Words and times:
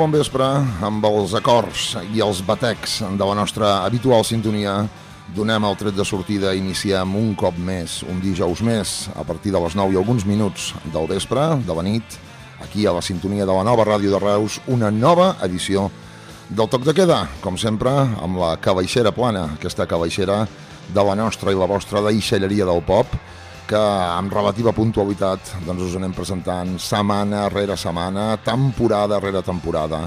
Bon 0.00 0.08
vespre 0.08 0.46
amb 0.80 1.04
els 1.04 1.34
acords 1.36 1.90
i 2.16 2.22
els 2.24 2.38
batecs 2.48 2.94
de 3.20 3.26
la 3.28 3.34
nostra 3.36 3.82
habitual 3.84 4.22
sintonia. 4.24 4.86
Donem 5.36 5.66
el 5.68 5.76
tret 5.76 5.92
de 5.92 6.06
sortida, 6.08 6.54
iniciem 6.56 7.12
un 7.20 7.34
cop 7.36 7.58
més, 7.60 7.98
un 8.08 8.16
dijous 8.22 8.62
més, 8.64 8.94
a 9.12 9.26
partir 9.28 9.52
de 9.52 9.60
les 9.60 9.76
9 9.76 9.92
i 9.92 9.98
alguns 10.00 10.24
minuts 10.24 10.70
del 10.94 11.04
vespre, 11.10 11.44
de 11.68 11.76
la 11.76 11.84
nit, 11.84 12.16
aquí 12.64 12.86
a 12.88 12.94
la 12.96 13.04
sintonia 13.04 13.44
de 13.44 13.52
la 13.52 13.66
nova 13.68 13.84
ràdio 13.84 14.14
de 14.14 14.22
Reus, 14.24 14.56
una 14.72 14.88
nova 14.88 15.34
edició 15.44 15.90
del 16.48 16.72
Toc 16.72 16.88
de 16.88 16.96
Queda, 16.96 17.26
com 17.44 17.60
sempre, 17.60 17.92
amb 18.24 18.40
la 18.40 18.54
calaixera 18.56 19.12
plana, 19.12 19.50
aquesta 19.58 19.84
calaixera 19.84 20.46
de 20.88 21.04
la 21.04 21.18
nostra 21.18 21.52
i 21.52 21.60
la 21.60 21.68
vostra 21.68 22.00
deixalleria 22.08 22.64
del 22.72 22.80
pop, 22.88 23.20
que 23.70 23.78
amb 23.78 24.32
relativa 24.34 24.72
puntualitat 24.74 25.52
doncs 25.62 25.84
us 25.86 25.96
anem 25.98 26.14
presentant 26.16 26.74
setmana 26.82 27.44
rere 27.52 27.76
setmana, 27.78 28.34
temporada 28.42 29.20
rere 29.22 29.44
temporada, 29.46 30.02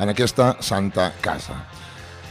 en 0.00 0.08
aquesta 0.08 0.54
santa 0.64 1.10
casa. 1.20 1.58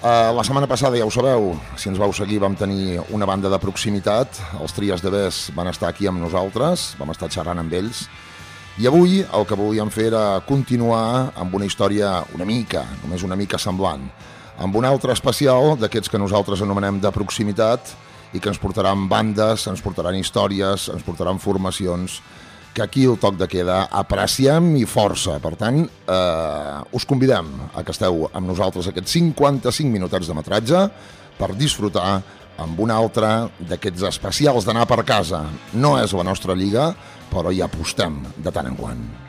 Uh, 0.04 0.34
la 0.36 0.44
setmana 0.44 0.68
passada, 0.68 0.98
ja 1.00 1.06
ho 1.08 1.12
sabeu, 1.14 1.54
si 1.80 1.88
ens 1.88 2.00
vau 2.02 2.12
seguir 2.12 2.42
vam 2.44 2.58
tenir 2.60 2.98
una 3.16 3.28
banda 3.30 3.52
de 3.54 3.60
proximitat, 3.62 4.42
els 4.60 4.74
Trias 4.76 5.04
de 5.06 5.14
Bes 5.14 5.46
van 5.56 5.70
estar 5.72 5.88
aquí 5.94 6.10
amb 6.10 6.20
nosaltres, 6.20 6.90
vam 7.00 7.14
estar 7.14 7.30
xerrant 7.32 7.62
amb 7.62 7.72
ells, 7.72 8.08
i 8.82 8.90
avui 8.90 9.22
el 9.22 9.46
que 9.48 9.56
volíem 9.56 9.94
fer 9.94 10.10
era 10.10 10.42
continuar 10.48 11.32
amb 11.40 11.54
una 11.56 11.70
història 11.70 12.18
una 12.34 12.50
mica, 12.50 12.82
només 13.04 13.24
una 13.24 13.38
mica 13.40 13.62
semblant, 13.62 14.10
amb 14.58 14.76
un 14.76 14.90
altre 14.90 15.14
especial 15.14 15.78
d'aquests 15.80 16.12
que 16.12 16.20
nosaltres 16.20 16.66
anomenem 16.66 17.00
de 17.00 17.14
proximitat, 17.14 17.94
i 18.34 18.42
que 18.42 18.50
ens 18.50 18.60
portaran 18.62 19.08
bandes, 19.10 19.68
ens 19.70 19.82
portaran 19.86 20.18
històries, 20.18 20.90
ens 20.94 21.06
portaran 21.06 21.40
formacions 21.40 22.20
que 22.74 22.82
aquí 22.82 23.06
el 23.06 23.20
toc 23.22 23.38
de 23.38 23.48
queda 23.48 23.84
apreciem 23.94 24.72
i 24.80 24.86
força. 24.90 25.38
Per 25.40 25.54
tant, 25.56 25.84
eh, 25.86 26.78
us 26.92 27.06
convidem 27.06 27.52
a 27.74 27.84
que 27.84 27.94
esteu 27.94 28.30
amb 28.34 28.48
nosaltres 28.50 28.88
aquests 28.90 29.14
55 29.20 29.92
minutets 29.94 30.28
de 30.28 30.34
metratge 30.34 30.88
per 31.38 31.54
disfrutar 31.54 32.22
amb 32.58 32.80
un 32.80 32.92
altre 32.92 33.50
d'aquests 33.60 34.08
especials 34.10 34.66
d'anar 34.66 34.88
per 34.90 35.04
casa. 35.06 35.46
No 35.74 35.98
és 36.02 36.14
la 36.14 36.24
nostra 36.24 36.54
lliga, 36.54 36.94
però 37.32 37.54
hi 37.54 37.62
apostem 37.62 38.22
de 38.38 38.52
tant 38.52 38.68
en 38.68 38.76
quant. 38.76 39.23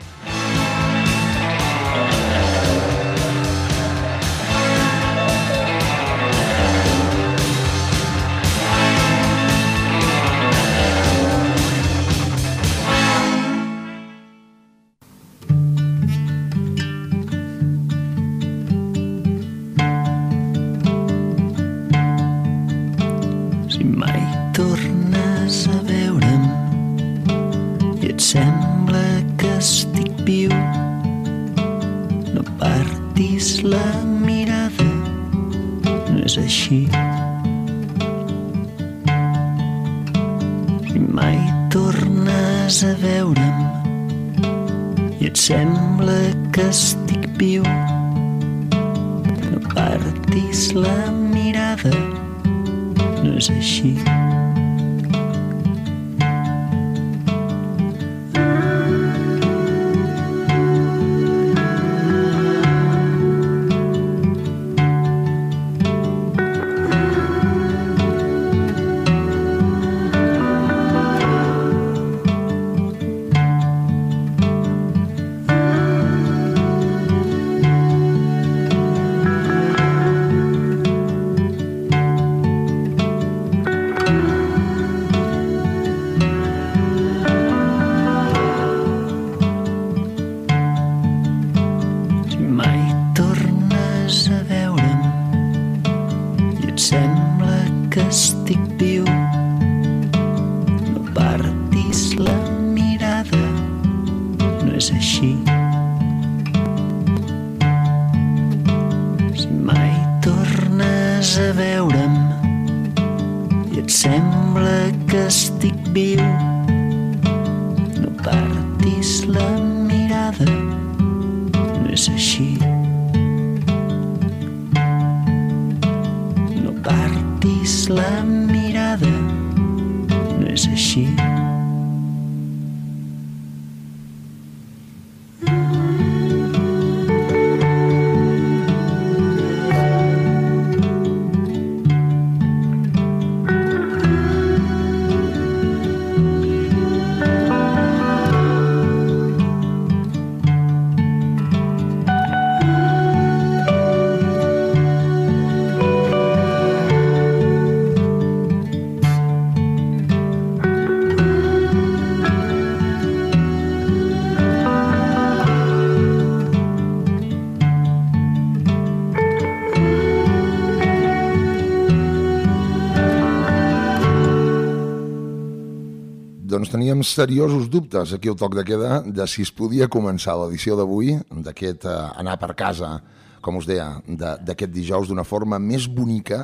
Teníem 176.85 177.01
seriosos 177.01 177.65
dubtes 177.65 178.13
aquí 178.13 178.29
al 178.29 178.35
toc 178.37 178.53
de 178.53 178.61
queda 178.61 178.99
de 179.01 179.25
si 179.25 179.41
es 179.41 179.49
podia 179.49 179.87
començar 179.89 180.35
l'edició 180.37 180.75
d'avui, 180.77 181.15
d'aquest 181.41 181.87
eh, 181.89 181.93
anar 182.21 182.35
per 182.37 182.51
casa, 182.53 182.99
com 183.41 183.57
us 183.57 183.65
deia, 183.65 183.87
d'aquest 184.05 184.69
dijous 184.69 185.09
d'una 185.09 185.25
forma 185.25 185.57
més 185.57 185.87
bonica, 185.89 186.43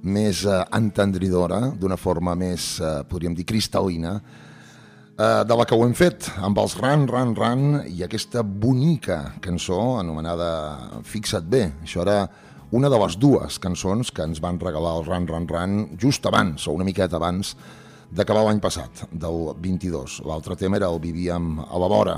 més 0.00 0.40
eh, 0.48 0.62
entendridora, 0.72 1.74
d'una 1.76 2.00
forma 2.00 2.32
més, 2.32 2.78
eh, 2.80 2.94
podríem 3.04 3.36
dir, 3.36 3.44
cristal·lina, 3.44 4.14
eh, 5.18 5.44
de 5.44 5.60
la 5.60 5.68
que 5.68 5.76
ho 5.76 5.84
hem 5.84 5.92
fet 5.92 6.30
amb 6.40 6.64
els 6.64 6.78
Ran, 6.80 7.04
Ran, 7.04 7.36
Ran 7.36 7.84
i 7.84 8.00
aquesta 8.08 8.40
bonica 8.40 9.34
cançó 9.44 9.98
anomenada 10.00 11.04
Fixa't 11.04 11.44
bé. 11.44 11.64
Això 11.84 12.08
era 12.08 12.22
una 12.72 12.88
de 12.88 13.04
les 13.04 13.20
dues 13.20 13.60
cançons 13.60 14.08
que 14.08 14.24
ens 14.24 14.40
van 14.40 14.56
regalar 14.64 14.96
el 15.02 15.08
Ran, 15.12 15.28
Ran, 15.28 15.52
Ran 15.52 15.80
just 16.00 16.24
abans, 16.24 16.64
o 16.64 16.72
una 16.72 16.88
miqueta 16.88 17.20
abans, 17.20 17.52
d'acabar 18.14 18.44
l'any 18.46 18.62
passat, 18.62 19.04
del 19.10 19.50
22. 19.60 20.20
L'altre 20.28 20.56
tema 20.56 20.78
era 20.78 20.90
el 20.92 21.02
Vivíem 21.02 21.58
a 21.64 21.80
la 21.82 21.90
vora. 21.90 22.16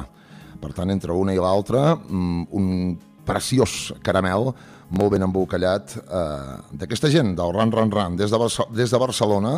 Per 0.60 0.72
tant, 0.76 0.93
entre 0.93 1.16
una 1.16 1.34
i 1.34 1.40
l'altra, 1.40 1.94
mm, 1.96 2.48
un 2.52 2.96
preciós 3.26 3.93
caramel 4.04 4.52
molt 4.90 5.10
ben 5.16 5.25
embolcallat 5.26 5.96
eh, 5.98 6.56
d'aquesta 6.78 7.10
gent, 7.10 7.34
del 7.38 7.52
Ran 7.56 7.72
Ran 7.75 7.90
Ran, 7.90 8.16
des 8.16 8.31
de, 8.31 8.38
des 8.76 8.90
de 8.93 9.00
Barcelona, 9.02 9.56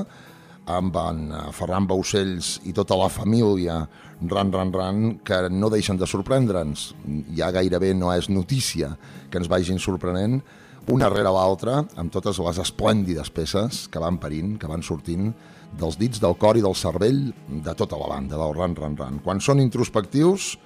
amb 0.68 0.96
en 1.00 1.20
eh, 1.32 1.42
Ferran 1.56 1.88
Baucells 1.88 2.58
i 2.68 2.72
tota 2.76 2.96
la 2.96 3.10
família 3.12 3.80
Ran 4.20 4.52
Ran 4.52 4.72
Ran 4.72 5.02
que 5.24 5.42
no 5.50 5.70
deixen 5.72 5.98
de 5.98 6.08
sorprendre'ns. 6.08 6.92
Ja 7.36 7.50
gairebé 7.54 7.94
no 7.94 8.12
és 8.14 8.30
notícia 8.30 8.94
que 9.30 9.40
ens 9.40 9.50
vagin 9.50 9.78
sorprenent 9.78 10.40
una 10.88 11.10
rere 11.12 11.30
l'altra 11.32 11.82
amb 12.00 12.12
totes 12.12 12.38
les 12.40 12.60
esplèndides 12.62 13.28
peces 13.34 13.86
que 13.92 14.00
van 14.00 14.16
parint, 14.20 14.56
que 14.56 14.70
van 14.70 14.84
sortint 14.84 15.32
dels 15.78 15.98
dits 16.00 16.20
del 16.22 16.36
cor 16.40 16.56
i 16.56 16.64
del 16.64 16.76
cervell 16.78 17.28
de 17.48 17.74
tota 17.74 17.98
la 18.00 18.08
banda, 18.08 18.38
del 18.38 18.54
Ran 18.56 18.76
Ran 18.78 18.96
Ran. 18.96 19.18
Quan 19.24 19.40
són 19.40 19.60
introspectius, 19.60 20.56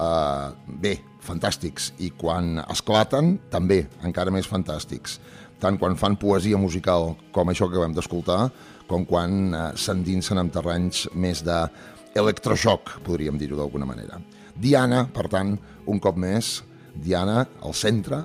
eh, 0.00 0.48
bé, 0.66 0.98
fantàstics, 1.20 1.92
i 1.98 2.12
quan 2.16 2.60
esclaten, 2.68 3.38
també, 3.50 3.86
encara 4.02 4.30
més 4.30 4.46
fantàstics 4.46 5.20
tant 5.60 5.78
quan 5.80 5.96
fan 5.96 6.16
poesia 6.20 6.58
musical 6.60 7.14
com 7.32 7.50
això 7.50 7.68
que 7.70 7.80
vam 7.80 7.94
d'escoltar, 7.96 8.40
com 8.88 9.06
quan 9.08 9.52
eh, 9.52 9.66
s'endinsen 9.76 10.40
en 10.42 10.52
terrenys 10.54 11.06
més 11.14 11.42
d'electrojoc, 11.46 12.98
podríem 13.06 13.38
dir-ho 13.40 13.58
d'alguna 13.58 13.88
manera. 13.88 14.20
Diana, 14.56 15.06
per 15.12 15.28
tant, 15.32 15.56
un 15.86 16.00
cop 16.00 16.18
més, 16.20 16.60
Diana, 16.94 17.44
al 17.62 17.76
centre 17.76 18.24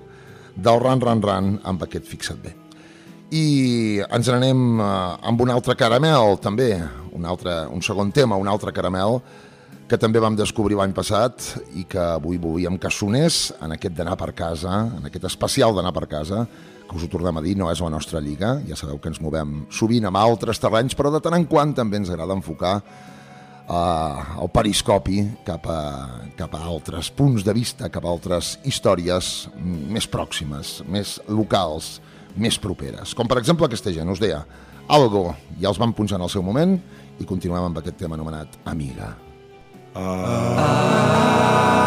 del 0.55 0.83
Ran 0.83 1.03
Ran 1.03 1.23
Ran 1.23 1.53
amb 1.67 1.87
aquest 1.87 2.07
Fixa't 2.11 2.43
Bé. 2.43 2.60
I 3.31 4.03
ens 4.11 4.27
n'anem 4.27 4.81
eh, 4.83 4.87
amb 5.29 5.39
un 5.39 5.53
altre 5.53 5.77
caramel, 5.79 6.35
també, 6.43 6.73
un, 7.15 7.23
altre, 7.23 7.61
un 7.71 7.79
segon 7.79 8.11
tema, 8.11 8.35
un 8.35 8.49
altre 8.51 8.73
caramel, 8.75 9.21
que 9.87 9.99
també 9.99 10.19
vam 10.23 10.35
descobrir 10.35 10.75
l'any 10.75 10.91
passat 10.95 11.45
i 11.79 11.85
que 11.87 11.99
avui 12.17 12.39
volíem 12.39 12.75
que 12.79 12.91
sonés 12.91 13.53
en 13.63 13.71
aquest 13.75 13.95
d'anar 13.95 14.17
per 14.19 14.33
casa, 14.35 14.81
en 14.99 15.07
aquest 15.07 15.29
especial 15.31 15.75
d'anar 15.75 15.95
per 15.95 16.09
casa, 16.11 16.43
que 16.87 16.99
us 16.99 17.07
ho 17.07 17.09
tornem 17.11 17.39
a 17.39 17.45
dir, 17.45 17.55
no 17.59 17.71
és 17.71 17.79
la 17.79 17.91
nostra 17.91 18.19
lliga, 18.19 18.57
ja 18.67 18.75
sabeu 18.75 18.99
que 18.99 19.11
ens 19.11 19.23
movem 19.23 19.65
sovint 19.71 20.07
amb 20.07 20.19
altres 20.19 20.59
terrenys, 20.59 20.95
però 20.99 21.11
de 21.15 21.23
tant 21.23 21.39
en 21.39 21.47
quant 21.47 21.71
també 21.75 22.01
ens 22.01 22.11
agrada 22.11 22.35
enfocar 22.35 22.77
eh, 22.83 24.39
el 24.43 24.51
periscopi 24.51 25.23
cap 25.47 25.71
a, 25.71 25.81
cap 26.35 26.55
a 26.55 26.63
altres 26.67 27.15
punts 27.15 27.47
de 27.47 27.55
vista, 27.55 27.87
cap 27.87 28.03
a 28.03 28.11
altres 28.11 28.57
històries 28.67 29.33
més 29.63 30.11
pròximes, 30.11 30.81
més 30.91 31.21
locals, 31.31 32.01
més 32.35 32.59
properes. 32.61 33.15
Com 33.17 33.27
per 33.27 33.39
exemple 33.41 33.67
aquesta 33.67 33.93
gent, 33.95 34.11
us 34.11 34.21
deia, 34.21 34.43
Algo, 34.91 35.29
ja 35.61 35.69
els 35.69 35.79
vam 35.79 35.93
punxar 35.95 36.17
en 36.19 36.25
el 36.25 36.31
seu 36.33 36.43
moment 36.43 36.75
i 37.21 37.27
continuem 37.27 37.69
amb 37.69 37.79
aquest 37.79 38.01
tema 38.01 38.17
anomenat 38.19 38.59
Amiga. 38.67 39.13
Ah. 39.95 40.01
ah. 40.01 41.80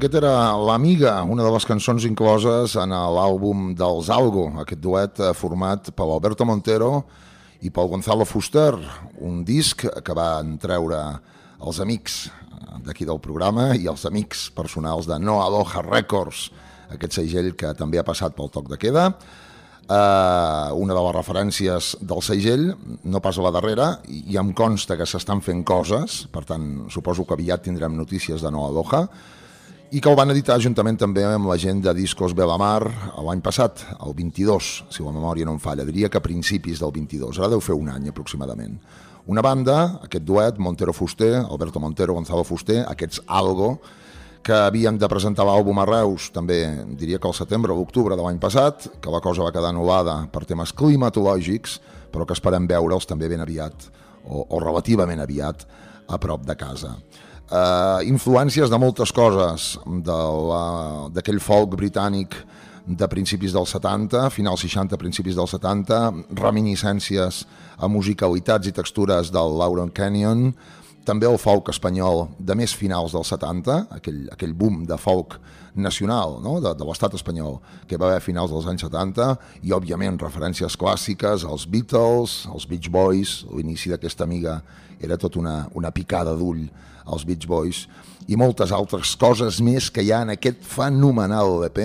Aquest 0.00 0.14
era 0.16 0.56
L'Amiga, 0.56 1.18
una 1.28 1.44
de 1.44 1.50
les 1.52 1.66
cançons 1.68 2.06
incloses 2.08 2.72
en 2.80 2.88
l'àlbum 2.88 3.74
dels 3.76 4.08
Algo, 4.08 4.46
aquest 4.62 4.80
duet 4.80 5.18
eh, 5.20 5.32
format 5.36 5.90
per 5.92 6.06
Alberto 6.06 6.46
Montero 6.48 7.02
i 7.60 7.68
pel 7.68 7.90
Gonzalo 7.90 8.24
Fuster, 8.24 8.78
un 9.20 9.42
disc 9.44 9.82
que 9.84 10.14
van 10.16 10.54
treure 10.62 11.00
els 11.60 11.80
amics 11.84 12.14
eh, 12.30 12.78
d'aquí 12.86 13.04
del 13.04 13.20
programa 13.20 13.74
i 13.76 13.90
els 13.92 14.06
amics 14.08 14.46
personals 14.56 15.04
de 15.10 15.18
No 15.20 15.42
Aloha 15.44 15.82
Records, 15.84 16.46
aquest 16.96 17.18
segell 17.18 17.50
que 17.52 17.74
també 17.76 18.00
ha 18.00 18.06
passat 18.06 18.32
pel 18.38 18.48
toc 18.54 18.70
de 18.72 18.78
queda. 18.80 19.10
Uh, 19.90 20.70
una 20.78 20.94
de 20.94 21.02
les 21.02 21.16
referències 21.16 21.90
del 21.98 22.22
segell, 22.22 22.70
no 23.04 23.20
pas 23.20 23.36
la 23.42 23.50
darrera, 23.52 23.90
i, 24.08 24.22
i 24.32 24.40
em 24.40 24.54
consta 24.56 24.96
que 24.96 25.04
s'estan 25.04 25.42
fent 25.44 25.60
coses, 25.66 26.22
per 26.32 26.46
tant, 26.48 26.70
suposo 26.94 27.26
que 27.26 27.36
aviat 27.36 27.66
tindrem 27.66 27.98
notícies 27.98 28.40
de 28.40 28.54
No 28.54 28.64
Aloha, 28.68 29.02
i 29.90 29.98
que 29.98 30.06
el 30.06 30.14
van 30.14 30.30
editar 30.30 30.54
juntament 30.62 30.94
també 31.00 31.24
amb 31.26 31.48
la 31.50 31.56
gent 31.58 31.80
de 31.82 31.90
Discos 31.96 32.30
Belamar 32.38 32.84
l'any 33.26 33.40
passat, 33.42 33.82
el 33.98 34.12
22, 34.14 34.68
si 34.94 35.02
la 35.02 35.10
memòria 35.10 35.46
no 35.48 35.56
em 35.56 35.62
falla, 35.62 35.86
diria 35.88 36.08
que 36.08 36.20
a 36.20 36.22
principis 36.22 36.78
del 36.78 36.92
22, 36.94 37.40
ara 37.40 37.48
deu 37.50 37.62
fer 37.64 37.74
un 37.74 37.88
any 37.90 38.06
aproximadament. 38.06 38.76
Una 39.26 39.42
banda, 39.42 39.98
aquest 40.06 40.22
duet, 40.24 40.60
Montero 40.62 40.94
Fuster, 40.94 41.32
Alberto 41.40 41.82
Montero, 41.82 42.14
Gonzalo 42.14 42.44
Fuster, 42.46 42.84
aquests 42.86 43.24
Algo, 43.26 43.80
que 44.46 44.54
havien 44.54 44.96
de 44.98 45.08
presentar 45.10 45.44
l'àlbum 45.48 45.82
a 45.82 45.86
Reus, 45.90 46.30
també 46.32 46.60
diria 47.00 47.18
que 47.18 47.26
al 47.26 47.34
setembre 47.34 47.74
o 47.74 47.80
l'octubre 47.80 48.14
de 48.14 48.22
l'any 48.22 48.38
passat, 48.38 48.86
que 49.02 49.10
la 49.10 49.20
cosa 49.20 49.42
va 49.42 49.52
quedar 49.52 49.72
anul·lada 49.74 50.20
per 50.30 50.46
temes 50.46 50.70
climatològics, 50.70 51.80
però 52.14 52.24
que 52.24 52.38
esperem 52.38 52.70
veure'ls 52.70 53.10
també 53.10 53.28
ben 53.28 53.42
aviat, 53.42 53.90
o, 54.22 54.46
o 54.46 54.62
relativament 54.62 55.20
aviat, 55.26 55.66
a 56.06 56.18
prop 56.18 56.46
de 56.46 56.56
casa. 56.58 56.94
Uh, 57.50 57.98
influències 58.06 58.70
de 58.70 58.78
moltes 58.78 59.10
coses, 59.10 59.72
d'aquell 59.90 61.40
folk 61.42 61.72
britànic 61.74 62.36
de 62.86 63.06
principis 63.10 63.50
dels 63.54 63.72
70, 63.74 64.28
finals 64.30 64.62
60, 64.62 64.98
principis 64.98 65.34
dels 65.34 65.50
70, 65.56 65.98
reminiscències 66.38 67.44
a 67.74 67.88
musicalitats 67.90 68.70
i 68.70 68.74
textures 68.74 69.32
del 69.34 69.56
Lauren 69.58 69.90
Canyon, 69.90 70.52
també 71.02 71.26
el 71.26 71.40
folk 71.42 71.72
espanyol 71.72 72.28
de 72.38 72.54
més 72.54 72.74
finals 72.76 73.16
dels 73.16 73.32
70, 73.34 73.80
aquell, 73.98 74.20
aquell 74.30 74.54
boom 74.54 74.84
de 74.86 74.98
folk 75.00 75.40
nacional 75.74 76.36
no? 76.44 76.58
de, 76.62 76.70
de 76.76 76.86
l'estat 76.86 77.14
espanyol 77.18 77.58
que 77.88 77.98
va 77.98 78.10
haver 78.10 78.20
a 78.20 78.24
finals 78.24 78.52
dels 78.54 78.68
anys 78.70 78.84
70 78.86 79.26
i 79.66 79.74
òbviament 79.74 80.18
referències 80.22 80.76
clàssiques 80.78 81.46
als 81.46 81.66
Beatles, 81.66 82.44
als 82.50 82.68
Beach 82.70 82.90
Boys 82.94 83.40
l'inici 83.54 83.90
d'aquesta 83.90 84.26
amiga 84.26 84.60
era 85.00 85.18
tot 85.18 85.38
una, 85.40 85.64
una 85.74 85.90
picada 85.94 86.36
d'ull 86.38 86.66
als 87.06 87.24
Beach 87.28 87.46
Boys 87.48 87.86
i 88.30 88.36
moltes 88.38 88.72
altres 88.72 89.16
coses 89.18 89.60
més 89.64 89.90
que 89.90 90.04
hi 90.04 90.12
ha 90.12 90.22
en 90.26 90.34
aquest 90.36 90.62
fenomenal 90.66 91.64
EP 91.66 91.80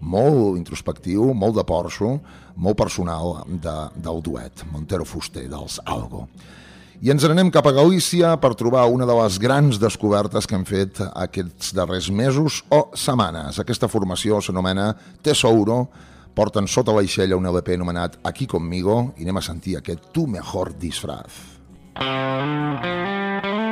molt 0.00 0.58
introspectiu, 0.58 1.32
molt 1.34 1.56
de 1.56 1.64
porxo, 1.64 2.18
molt 2.56 2.76
personal 2.76 3.42
de, 3.46 3.76
del 3.96 4.22
duet 4.24 4.64
Montero 4.72 5.04
Fuster, 5.08 5.46
dels 5.48 5.80
Algo. 5.84 6.26
I 7.04 7.12
ens 7.12 7.26
anem 7.28 7.50
cap 7.52 7.66
a 7.68 7.74
Galícia 7.76 8.32
per 8.40 8.54
trobar 8.56 8.86
una 8.88 9.04
de 9.08 9.14
les 9.18 9.36
grans 9.40 9.76
descobertes 9.80 10.48
que 10.48 10.56
hem 10.56 10.64
fet 10.64 11.02
aquests 11.10 11.74
darrers 11.76 12.08
mesos 12.08 12.62
o 12.72 12.86
setmanes. 12.96 13.60
Aquesta 13.60 13.88
formació 13.92 14.40
s'anomena 14.40 14.94
Tesouro, 15.20 15.82
porten 16.36 16.68
sota 16.68 16.96
l'aixella 16.96 17.36
un 17.36 17.48
LP 17.48 17.76
anomenat 17.76 18.16
Aquí 18.24 18.48
conmigo 18.48 19.12
i 19.16 19.28
anem 19.28 19.40
a 19.40 19.44
sentir 19.44 19.76
aquest 19.76 20.08
Tu 20.16 20.26
mejor 20.28 20.72
disfraz. 20.80 21.36
Si 21.96 23.65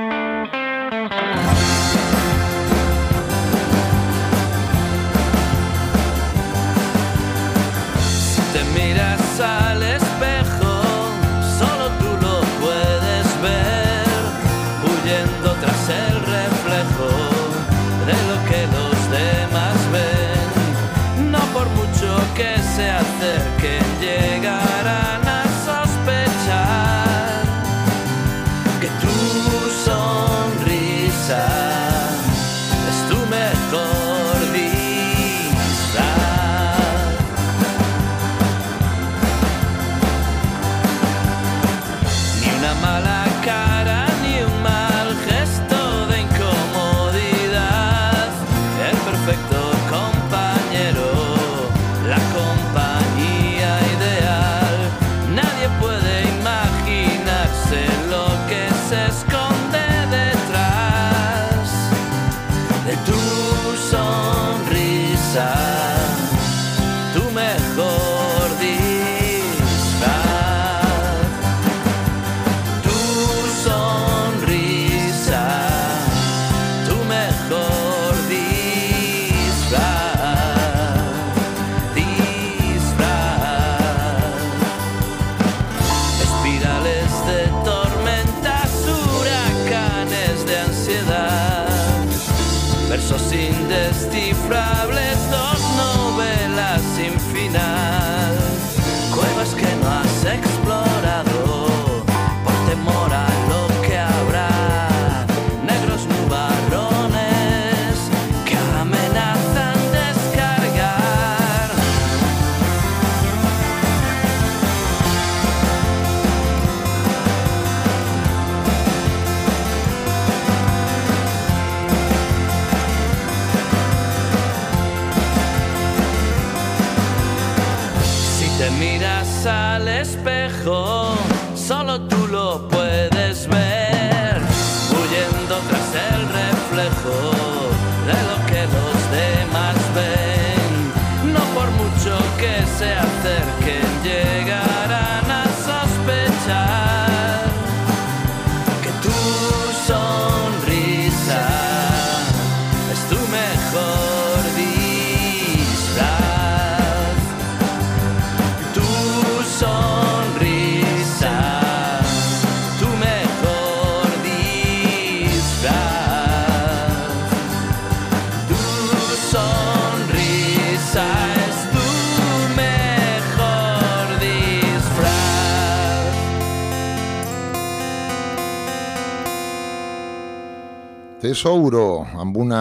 Tesouro, 181.24 182.04
amb, 182.20 182.36
una, 182.36 182.58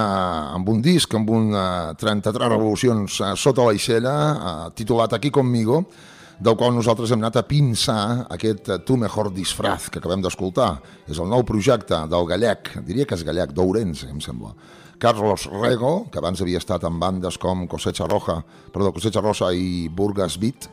amb 0.55 0.69
un 0.71 0.77
disc, 0.79 1.11
amb 1.17 1.27
una 1.35 1.63
33 1.99 2.47
revolucions 2.47 3.17
eh, 3.19 3.33
sota 3.35 3.65
l'aixella, 3.67 4.13
eh, 4.31 4.69
titulat 4.77 5.17
Aquí 5.17 5.33
conmigo, 5.35 5.81
del 6.39 6.55
qual 6.55 6.71
nosaltres 6.71 7.11
hem 7.11 7.19
anat 7.19 7.41
a 7.41 7.43
pinçar 7.43 8.29
aquest 8.31 8.71
eh, 8.71 8.79
Tu 8.87 8.95
mejor 8.95 9.33
disfraz 9.35 9.89
que 9.91 9.99
acabem 9.99 10.23
d'escoltar. 10.23 10.77
És 11.11 11.19
el 11.19 11.27
nou 11.27 11.43
projecte 11.43 12.05
del 12.07 12.31
gallec, 12.31 12.71
diria 12.87 13.03
que 13.03 13.19
és 13.19 13.27
gallec, 13.27 13.51
d'Ourense, 13.51 14.07
em 14.07 14.23
sembla. 14.23 14.55
Carlos 14.95 15.49
Rego, 15.51 16.07
que 16.07 16.23
abans 16.23 16.39
havia 16.39 16.63
estat 16.63 16.87
en 16.87 17.03
bandes 17.03 17.35
com 17.35 17.67
Cosecha 17.67 18.07
Roja, 18.07 18.39
perdó, 18.71 18.95
Cosecha 18.95 19.19
Rosa 19.19 19.51
i 19.51 19.89
Burgas 19.91 20.39
Beat, 20.39 20.71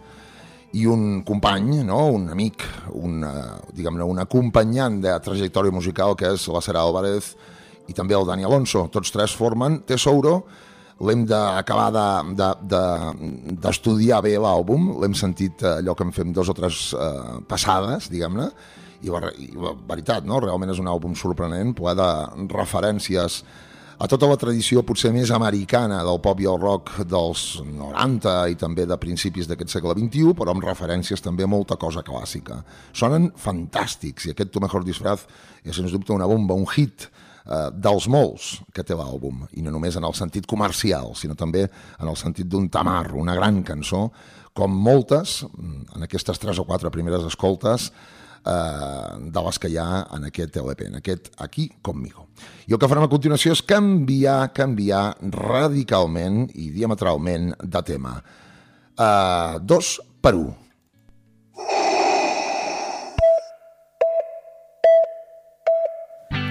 i 0.78 0.86
un 0.86 1.24
company, 1.26 1.80
no? 1.82 2.04
un 2.14 2.30
amic, 2.30 2.70
un, 2.94 3.24
eh, 3.26 3.46
diguem-ne, 3.74 4.06
un 4.06 4.22
acompanyant 4.22 5.02
de 5.02 5.22
trajectòria 5.26 5.74
musical 5.74 6.14
que 6.14 6.36
és 6.36 6.52
la 6.54 6.62
Sara 6.62 6.86
Álvarez 6.86 7.34
i 7.90 7.96
també 7.96 8.16
el 8.16 8.26
Dani 8.28 8.46
Alonso. 8.46 8.86
Tots 8.94 9.12
tres 9.14 9.34
formen 9.36 9.80
Tesouro, 9.88 10.40
l'hem 11.06 11.24
d'acabar 11.28 11.88
d'estudiar 11.94 12.34
de, 12.36 12.50
de, 12.74 13.56
d'estudiar 13.64 14.20
bé 14.24 14.34
l'àlbum, 14.38 14.92
l'hem 15.00 15.16
sentit 15.16 15.64
eh, 15.64 15.78
allò 15.80 15.96
que 15.96 16.06
en 16.06 16.12
fem 16.16 16.34
dos 16.36 16.52
o 16.52 16.56
tres 16.56 16.90
eh, 16.92 17.40
passades, 17.48 18.10
diguem-ne, 18.12 18.50
i, 19.00 19.08
i 19.08 19.48
veritat, 19.88 20.28
no? 20.28 20.42
realment 20.44 20.74
és 20.74 20.82
un 20.82 20.90
àlbum 20.92 21.16
sorprenent, 21.16 21.72
ple 21.76 21.96
de 21.96 22.10
referències 22.52 23.40
a 24.00 24.06
tota 24.08 24.24
la 24.30 24.38
tradició 24.40 24.80
potser 24.80 25.10
més 25.12 25.28
americana 25.36 25.98
del 26.06 26.22
pop 26.24 26.38
i 26.40 26.46
el 26.48 26.56
rock 26.56 27.02
dels 27.04 27.42
90 27.68 28.32
i 28.48 28.56
també 28.60 28.86
de 28.88 28.96
principis 28.96 29.48
d'aquest 29.48 29.74
segle 29.74 29.92
XXI, 29.92 30.32
però 30.38 30.54
amb 30.54 30.64
referències 30.64 31.20
també 31.20 31.44
a 31.44 31.50
molta 31.52 31.76
cosa 31.76 32.00
clàssica. 32.04 32.62
Sonen 32.96 33.28
fantàstics 33.36 34.24
i 34.24 34.32
aquest 34.32 34.54
Tu 34.54 34.62
Mejor 34.64 34.86
Disfraz 34.88 35.26
és 35.60 35.76
sens 35.76 35.92
dubte 35.92 36.16
una 36.16 36.28
bomba, 36.30 36.56
un 36.56 36.64
hit 36.72 37.10
eh, 37.46 37.70
dels 37.72 38.08
molts 38.10 38.52
que 38.74 38.84
té 38.86 38.96
l'àlbum, 38.96 39.46
i 39.56 39.64
no 39.64 39.72
només 39.74 39.96
en 39.96 40.06
el 40.08 40.16
sentit 40.18 40.46
comercial, 40.50 41.14
sinó 41.14 41.36
també 41.38 41.66
en 41.66 42.08
el 42.08 42.16
sentit 42.16 42.48
d'un 42.48 42.68
tamarro, 42.68 43.20
una 43.20 43.36
gran 43.38 43.62
cançó, 43.66 44.08
com 44.56 44.72
moltes, 44.74 45.40
en 45.46 46.02
aquestes 46.04 46.40
tres 46.42 46.58
o 46.58 46.66
quatre 46.66 46.90
primeres 46.90 47.24
escoltes, 47.28 47.90
eh, 48.44 49.30
de 49.30 49.44
les 49.46 49.58
que 49.58 49.70
hi 49.70 49.78
ha 49.78 50.06
en 50.16 50.26
aquest 50.30 50.56
LP, 50.56 50.88
en 50.88 50.98
aquest 51.00 51.30
Aquí 51.38 51.70
Conmigo. 51.82 52.28
I 52.66 52.74
el 52.74 52.80
que 52.80 52.88
farem 52.88 53.06
a 53.06 53.12
continuació 53.12 53.54
és 53.54 53.62
canviar, 53.66 54.52
canviar 54.56 55.04
radicalment 55.34 56.46
i 56.54 56.70
diametralment 56.74 57.52
de 57.62 57.84
tema. 57.86 58.16
Eh, 58.96 59.60
dos 59.62 59.98
per 60.20 60.34
un. 60.38 60.69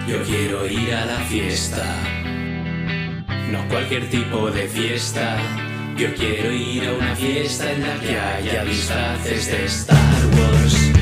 Yo 0.09 0.23
quiero 0.23 0.65
ir 0.65 0.91
a 0.91 1.05
la 1.05 1.19
fiesta, 1.25 1.85
no 3.51 3.67
cualquier 3.67 4.09
tipo 4.09 4.49
de 4.49 4.67
fiesta. 4.67 5.37
Yo 5.95 6.15
quiero 6.15 6.51
ir 6.51 6.87
a 6.87 6.93
una 6.93 7.15
fiesta 7.15 7.71
en 7.71 7.81
la 7.83 7.99
que 7.99 8.17
haya 8.17 8.63
disfraces 8.63 9.51
de 9.51 9.65
Star 9.65 10.25
Wars. 10.35 10.98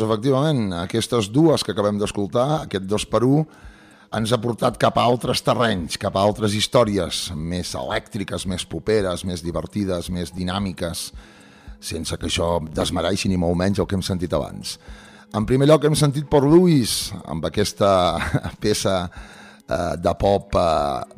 Doncs 0.00 0.14
efectivament, 0.14 0.70
aquestes 0.80 1.26
dues 1.28 1.60
que 1.60 1.74
acabem 1.74 1.98
d'escoltar, 2.00 2.62
aquest 2.64 2.86
dos 2.88 3.04
per 3.04 3.20
un, 3.26 3.42
ens 4.16 4.32
ha 4.32 4.38
portat 4.40 4.78
cap 4.80 4.96
a 4.96 5.02
altres 5.04 5.42
terrenys, 5.44 5.98
cap 6.00 6.16
a 6.16 6.22
altres 6.24 6.54
històries 6.56 7.18
més 7.36 7.74
elèctriques, 7.76 8.46
més 8.48 8.64
poperes, 8.64 9.26
més 9.28 9.44
divertides, 9.44 10.08
més 10.08 10.32
dinàmiques, 10.32 11.02
sense 11.84 12.16
que 12.16 12.30
això 12.30 12.48
desmereixi 12.64 13.28
ni 13.28 13.36
molt 13.36 13.60
menys 13.60 13.82
el 13.82 13.90
que 13.90 13.98
hem 13.98 14.06
sentit 14.06 14.32
abans. 14.32 14.78
En 15.36 15.44
primer 15.44 15.68
lloc 15.68 15.84
hem 15.84 15.98
sentit 15.98 16.24
Port 16.32 16.48
Louis 16.48 16.96
amb 17.28 17.44
aquesta 17.44 17.92
peça 18.64 18.96
eh, 19.04 20.00
de 20.00 20.16
pop 20.16 20.56
eh, 20.56 20.64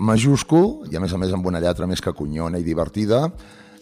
majúscul 0.03 0.89
i 0.91 0.99
a 0.99 1.05
més 1.07 1.15
a 1.15 1.23
més 1.23 1.39
amb 1.39 1.47
una 1.47 1.63
lletra 1.63 1.87
més 1.87 2.03
que 2.03 2.19
cunyona 2.19 2.59
i 2.59 2.67
divertida, 2.67 3.29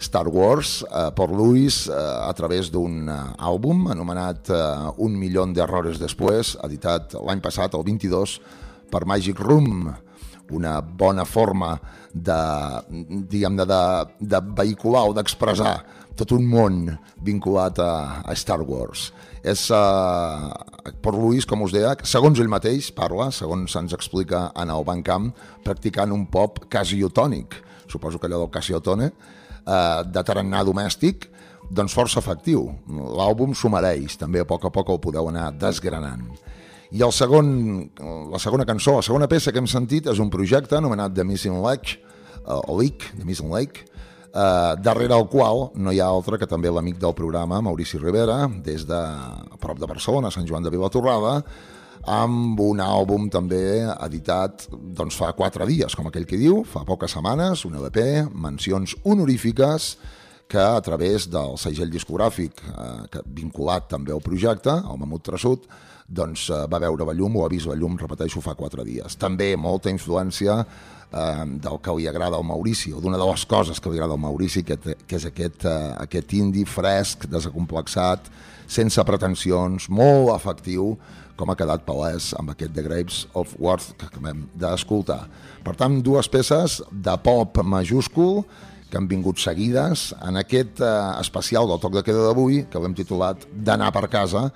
Star 0.00 0.28
Wars, 0.32 0.80
eh, 0.88 1.10
Port 1.14 1.32
Louis, 1.36 1.86
eh, 1.88 1.92
a 1.92 2.32
través 2.32 2.70
d'un 2.72 3.08
eh, 3.08 3.18
àlbum 3.38 3.90
anomenat 3.92 4.48
eh, 4.50 4.60
Un 5.04 5.16
milió 5.20 5.44
d'errores 5.46 6.00
després, 6.00 6.56
editat 6.64 7.14
l'any 7.20 7.40
passat, 7.44 7.76
el 7.76 7.84
22, 7.84 8.38
per 8.90 9.04
Magic 9.06 9.38
Room, 9.38 9.92
una 10.50 10.80
bona 10.80 11.24
forma 11.24 11.78
de, 12.12 12.40
diguem 13.30 13.56
de, 13.56 13.66
de, 14.18 14.40
vehicular 14.56 15.06
o 15.08 15.14
d'expressar 15.14 15.76
tot 16.18 16.34
un 16.34 16.44
món 16.50 16.82
vinculat 17.22 17.78
a, 17.80 17.92
a 18.26 18.34
Star 18.36 18.60
Wars. 18.66 19.10
És 19.46 19.68
uh, 19.72 20.50
Port 21.00 21.16
Louis, 21.16 21.46
com 21.48 21.62
us 21.64 21.72
deia, 21.72 21.94
segons 22.04 22.40
ell 22.42 22.50
mateix 22.50 22.90
parla, 22.92 23.30
segons 23.32 23.72
se'ns 23.72 23.94
explica 23.96 24.48
en 24.58 24.72
el 24.74 24.84
Bandcamp, 24.84 25.30
practicant 25.64 26.12
un 26.12 26.26
pop 26.28 26.64
casiotònic, 26.72 27.56
suposo 27.88 28.20
que 28.20 28.28
allò 28.28 28.42
del 28.42 28.52
casiotone, 28.52 29.12
eh, 29.70 30.02
de 30.10 30.24
tarannà 30.26 30.64
domèstic, 30.66 31.28
doncs 31.70 31.94
força 31.94 32.18
efectiu. 32.20 32.66
L'àlbum 32.90 33.54
s'ho 33.54 33.70
mereix, 33.72 34.18
també 34.18 34.42
a 34.42 34.48
poc 34.48 34.66
a 34.66 34.72
poc 34.74 34.90
el 34.90 35.00
podeu 35.02 35.30
anar 35.30 35.50
desgranant. 35.54 36.26
I 36.90 37.04
el 37.06 37.12
segon, 37.14 37.50
la 38.32 38.40
segona 38.42 38.66
cançó, 38.66 38.96
la 38.98 39.06
segona 39.06 39.28
peça 39.30 39.52
que 39.54 39.60
hem 39.62 39.68
sentit 39.70 40.08
és 40.10 40.18
un 40.18 40.30
projecte 40.30 40.74
anomenat 40.76 41.14
The 41.14 41.24
Missing 41.24 41.60
Lake, 41.62 42.00
uh, 42.42 42.58
o 42.66 42.74
Lake, 42.80 43.12
The 43.14 43.26
Missing 43.28 43.52
Lake, 43.54 43.84
uh, 44.32 44.74
darrere 44.82 45.14
el 45.14 45.28
qual 45.30 45.68
no 45.78 45.94
hi 45.94 46.00
ha 46.02 46.08
altre 46.10 46.40
que 46.40 46.50
també 46.50 46.72
l'amic 46.72 46.98
del 46.98 47.14
programa, 47.14 47.60
Maurici 47.62 48.00
Rivera, 48.02 48.48
des 48.66 48.88
de 48.90 48.98
a 48.98 49.60
prop 49.62 49.78
de 49.78 49.86
Barcelona, 49.86 50.34
Sant 50.34 50.48
Joan 50.50 50.66
de 50.66 50.74
Vilatorrada, 50.74 51.44
amb 52.08 52.60
un 52.64 52.80
àlbum 52.80 53.28
també 53.32 53.82
editat 54.06 54.68
doncs, 54.70 55.18
fa 55.20 55.32
quatre 55.36 55.66
dies, 55.68 55.94
com 55.96 56.08
aquell 56.08 56.26
que 56.28 56.40
diu, 56.40 56.62
fa 56.64 56.84
poques 56.88 57.12
setmanes, 57.16 57.66
un 57.68 57.76
LP, 57.80 58.06
mencions 58.32 58.96
honorífiques, 59.04 59.96
que 60.50 60.58
a 60.58 60.80
través 60.82 61.28
del 61.30 61.54
segell 61.62 61.92
discogràfic 61.92 62.64
eh, 62.66 62.88
que, 63.12 63.22
vinculat 63.38 63.86
també 63.92 64.10
al 64.12 64.24
projecte, 64.24 64.72
el 64.72 64.98
Mamut 64.98 65.22
Trassut, 65.22 65.68
doncs 66.10 66.48
eh, 66.50 66.64
va 66.66 66.80
veure 66.82 67.06
la 67.06 67.14
llum 67.14 67.38
o 67.38 67.44
ha 67.44 67.50
vist 67.52 67.70
la 67.70 67.76
llum, 67.78 67.94
repeteixo, 68.00 68.42
fa 68.42 68.56
quatre 68.58 68.82
dies. 68.84 69.14
També 69.20 69.52
molta 69.54 69.92
influència 69.94 70.56
eh, 70.58 71.44
del 71.62 71.78
que 71.84 71.94
li 71.94 72.08
agrada 72.10 72.40
al 72.40 72.48
Maurici, 72.48 72.90
o 72.90 72.98
d'una 73.02 73.20
de 73.20 73.30
les 73.30 73.46
coses 73.46 73.78
que 73.78 73.92
li 73.92 74.00
agrada 74.00 74.18
al 74.18 74.24
Maurici, 74.24 74.64
que, 74.66 74.78
que 74.80 75.20
és 75.20 75.28
aquest, 75.30 75.68
eh, 75.70 75.92
aquest 76.02 76.34
indie 76.40 76.66
fresc, 76.66 77.28
desacomplexat, 77.30 78.26
sense 78.70 79.06
pretensions, 79.06 79.86
molt 79.90 80.34
efectiu, 80.34 80.96
com 81.40 81.50
ha 81.50 81.56
quedat 81.56 81.86
palès 81.88 82.34
amb 82.38 82.52
aquest 82.52 82.74
The 82.76 82.84
Grapes 82.84 83.22
of 83.32 83.54
Worth 83.58 83.94
que 83.96 84.10
acabem 84.10 84.44
d'escoltar. 84.60 85.22
Per 85.64 85.72
tant, 85.78 86.00
dues 86.04 86.28
peces 86.28 86.80
de 86.92 87.16
pop 87.24 87.62
majúscul 87.64 88.44
que 88.90 88.98
han 88.98 89.08
vingut 89.08 89.38
seguides 89.40 90.10
en 90.26 90.36
aquest 90.40 90.82
eh, 90.82 90.90
especial 91.22 91.70
del 91.70 91.80
Toc 91.80 91.94
de 91.96 92.04
Queda 92.04 92.26
d'avui, 92.26 92.64
que 92.68 92.82
l'hem 92.82 92.96
titulat 92.98 93.46
D'anar 93.54 93.92
per 93.94 94.08
casa, 94.10 94.48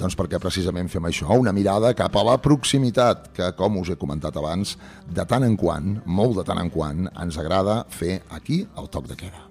doncs 0.00 0.16
perquè 0.16 0.40
precisament 0.40 0.88
fem 0.88 1.10
això, 1.10 1.28
una 1.36 1.52
mirada 1.52 1.92
cap 1.98 2.16
a 2.16 2.24
la 2.24 2.38
proximitat, 2.40 3.32
que 3.36 3.50
com 3.58 3.82
us 3.82 3.92
he 3.92 3.98
comentat 4.00 4.38
abans, 4.40 4.76
de 5.10 5.26
tant 5.28 5.44
en 5.44 5.58
quant, 5.60 5.98
molt 6.06 6.40
de 6.40 6.46
tant 6.46 6.62
en 6.62 6.72
quant, 6.72 7.10
ens 7.10 7.40
agrada 7.42 7.82
fer 7.90 8.20
aquí 8.30 8.64
el 8.78 8.92
Toc 8.94 9.10
de 9.10 9.18
Queda. 9.26 9.49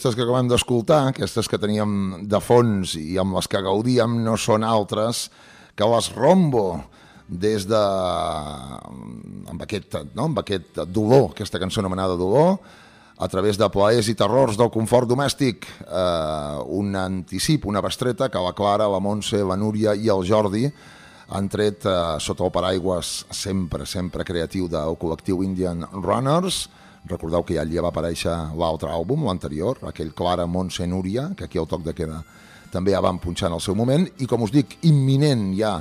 Aquestes 0.00 0.16
que 0.16 0.24
acabem 0.24 0.46
d'escoltar, 0.48 1.10
aquestes 1.10 1.44
que 1.44 1.58
teníem 1.60 2.22
de 2.24 2.38
fons 2.40 2.94
i 2.96 3.18
amb 3.20 3.34
les 3.36 3.44
que 3.52 3.60
gaudíem, 3.60 4.14
no 4.24 4.32
són 4.40 4.64
altres 4.64 5.26
que 5.76 5.84
les 5.84 6.08
Rombo, 6.16 6.80
des 7.28 7.66
de... 7.68 7.80
amb 9.52 9.60
aquest, 9.60 9.98
no? 10.16 10.30
amb 10.30 10.40
aquest 10.40 10.80
dolor, 10.88 11.34
aquesta 11.34 11.60
cançó 11.60 11.84
anomenada 11.84 12.16
Dolor, 12.16 12.56
a 13.20 13.28
través 13.28 13.60
de 13.60 13.68
plaers 13.68 14.08
i 14.08 14.16
terrors 14.16 14.56
del 14.56 14.72
confort 14.72 15.04
domèstic, 15.04 15.68
eh, 15.84 16.64
un 16.80 16.96
anticip, 16.96 17.68
una 17.68 17.84
bestreta 17.84 18.32
que 18.32 18.40
la 18.40 18.56
Clara, 18.56 18.88
la 18.88 19.04
Montse, 19.04 19.44
la 19.44 19.60
Núria 19.60 19.92
i 19.92 20.08
el 20.08 20.24
Jordi 20.24 20.64
han 21.28 21.52
tret 21.52 21.84
eh, 21.84 22.00
sota 22.24 22.48
el 22.48 22.56
paraigües 22.56 23.26
sempre, 23.36 23.84
sempre 23.84 24.24
creatiu 24.24 24.64
del 24.64 24.96
col·lectiu 24.96 25.44
Indian 25.44 25.84
Runners. 25.92 26.70
Recordeu 27.10 27.44
que 27.46 27.56
ja 27.58 27.64
allà 27.66 27.84
va 27.84 27.90
aparèixer 27.92 28.34
l'altre 28.58 28.90
àlbum, 28.94 29.24
l'anterior, 29.26 29.80
aquell 29.90 30.14
Clara 30.16 30.46
Montse 30.46 30.86
Núria, 30.86 31.30
que 31.36 31.48
aquí 31.48 31.58
al 31.58 31.68
toc 31.70 31.82
de 31.86 31.94
queda 31.96 32.22
també 32.70 32.94
ja 32.94 33.02
van 33.02 33.18
punxar 33.18 33.48
en 33.50 33.56
el 33.56 33.64
seu 33.64 33.74
moment, 33.74 34.06
i 34.22 34.28
com 34.30 34.44
us 34.46 34.52
dic, 34.54 34.76
imminent 34.86 35.48
ja 35.58 35.80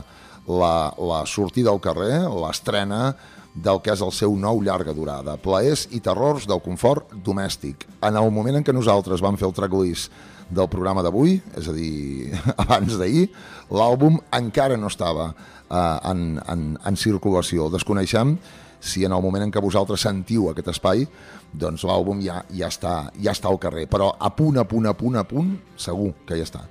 la, 0.49 0.89
la 0.97 1.19
sortida 1.29 1.69
al 1.69 1.81
carrer, 1.83 2.23
l'estrena 2.33 3.13
del 3.53 3.81
que 3.83 3.93
és 3.93 4.01
el 4.05 4.11
seu 4.15 4.33
nou 4.39 4.61
llarga 4.65 4.93
durada, 4.95 5.37
Plaers 5.41 5.87
i 5.95 6.01
terrors 6.05 6.47
del 6.49 6.61
confort 6.65 7.13
domèstic. 7.25 7.85
En 8.05 8.17
el 8.17 8.31
moment 8.33 8.59
en 8.59 8.65
què 8.65 8.73
nosaltres 8.73 9.21
vam 9.21 9.37
fer 9.37 9.47
el 9.49 9.55
tracklist 9.57 10.13
del 10.49 10.69
programa 10.69 11.03
d'avui, 11.05 11.37
és 11.57 11.69
a 11.69 11.75
dir, 11.75 12.33
abans 12.65 12.97
d'ahir, 12.97 13.27
l'àlbum 13.69 14.17
encara 14.37 14.77
no 14.77 14.89
estava 14.89 15.29
eh, 15.33 15.97
en, 16.09 16.39
en, 16.49 16.65
en 16.85 16.97
circulació. 16.97 17.69
Desconeixem 17.73 18.37
si 18.79 19.05
en 19.05 19.13
el 19.13 19.21
moment 19.21 19.45
en 19.45 19.51
què 19.51 19.61
vosaltres 19.61 20.03
sentiu 20.07 20.49
aquest 20.49 20.71
espai, 20.73 21.05
doncs 21.51 21.83
l'àlbum 21.87 22.21
ja, 22.23 22.41
ja, 22.53 22.69
està, 22.69 23.11
ja 23.19 23.33
està 23.35 23.49
al 23.49 23.59
carrer, 23.61 23.87
però 23.91 24.11
a 24.19 24.31
punt, 24.35 24.59
a 24.61 24.65
punt, 24.67 24.87
a 24.89 24.93
punt, 24.97 25.17
a 25.19 25.25
punt, 25.27 25.55
segur 25.77 26.13
que 26.27 26.37
ja 26.39 26.47
està. 26.47 26.63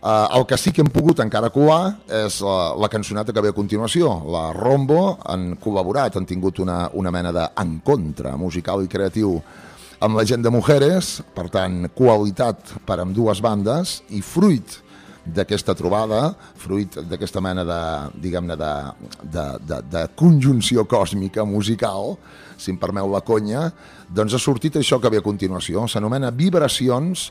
Uh, 0.00 0.24
el 0.38 0.46
que 0.48 0.56
sí 0.56 0.72
que 0.72 0.80
hem 0.80 0.88
pogut 0.88 1.18
encara 1.20 1.50
colar 1.52 1.98
és 2.22 2.38
la, 2.40 2.72
la 2.80 2.88
cançoneta 2.88 3.34
que 3.36 3.42
ve 3.44 3.50
a 3.52 3.56
continuació. 3.56 4.14
La 4.32 4.46
Rombo 4.56 5.18
han 5.28 5.58
col·laborat, 5.60 6.16
han 6.16 6.24
tingut 6.24 6.62
una, 6.64 6.86
una 6.96 7.12
mena 7.12 7.34
d'encontre 7.36 8.32
musical 8.40 8.80
i 8.80 8.88
creatiu 8.88 9.34
amb 10.00 10.16
la 10.16 10.24
gent 10.24 10.40
de 10.40 10.52
Mujeres, 10.54 11.18
per 11.36 11.50
tant, 11.52 11.82
qualitat 11.92 12.72
per 12.88 12.96
amb 13.02 13.12
dues 13.12 13.42
bandes 13.44 13.98
i 14.16 14.22
fruit 14.24 14.78
d'aquesta 15.24 15.74
trobada, 15.76 16.34
fruit 16.56 16.96
d'aquesta 17.10 17.42
mena 17.44 17.64
de, 17.66 17.80
diguem-ne, 18.22 18.56
de, 18.56 18.72
de, 19.22 19.46
de, 19.68 19.80
de 19.92 20.04
conjunció 20.16 20.86
còsmica 20.88 21.44
musical, 21.44 22.16
si 22.60 22.72
em 22.72 22.80
permeu 22.80 23.10
la 23.12 23.22
conya, 23.24 23.68
doncs 24.08 24.36
ha 24.36 24.42
sortit 24.42 24.80
això 24.80 25.00
que 25.00 25.12
ve 25.12 25.20
a 25.20 25.24
continuació. 25.24 25.86
S'anomena 25.88 26.32
Vibracions 26.32 27.30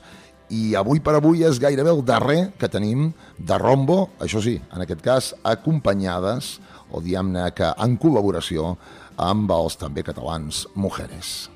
i 0.49 0.73
avui 0.78 1.02
per 1.02 1.15
avui 1.17 1.43
és 1.45 1.62
gairebé 1.62 1.93
el 1.93 2.02
darrer 2.06 2.39
que 2.58 2.71
tenim 2.71 3.12
de 3.38 3.60
Rombo, 3.62 4.10
això 4.21 4.41
sí, 4.41 4.58
en 4.73 4.86
aquest 4.86 5.06
cas 5.06 5.34
acompanyades, 5.45 6.58
o 6.89 7.04
diguem-ne 7.06 7.52
que 7.54 7.69
en 7.78 7.99
col·laboració 8.02 8.73
amb 9.19 9.52
els 9.54 9.78
també 9.78 10.06
catalans 10.06 10.65
Mujeres. 10.73 11.49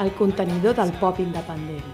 El 0.00 0.12
contenidor 0.12 0.74
del 0.74 0.92
pop 0.92 1.18
independent. 1.20 1.84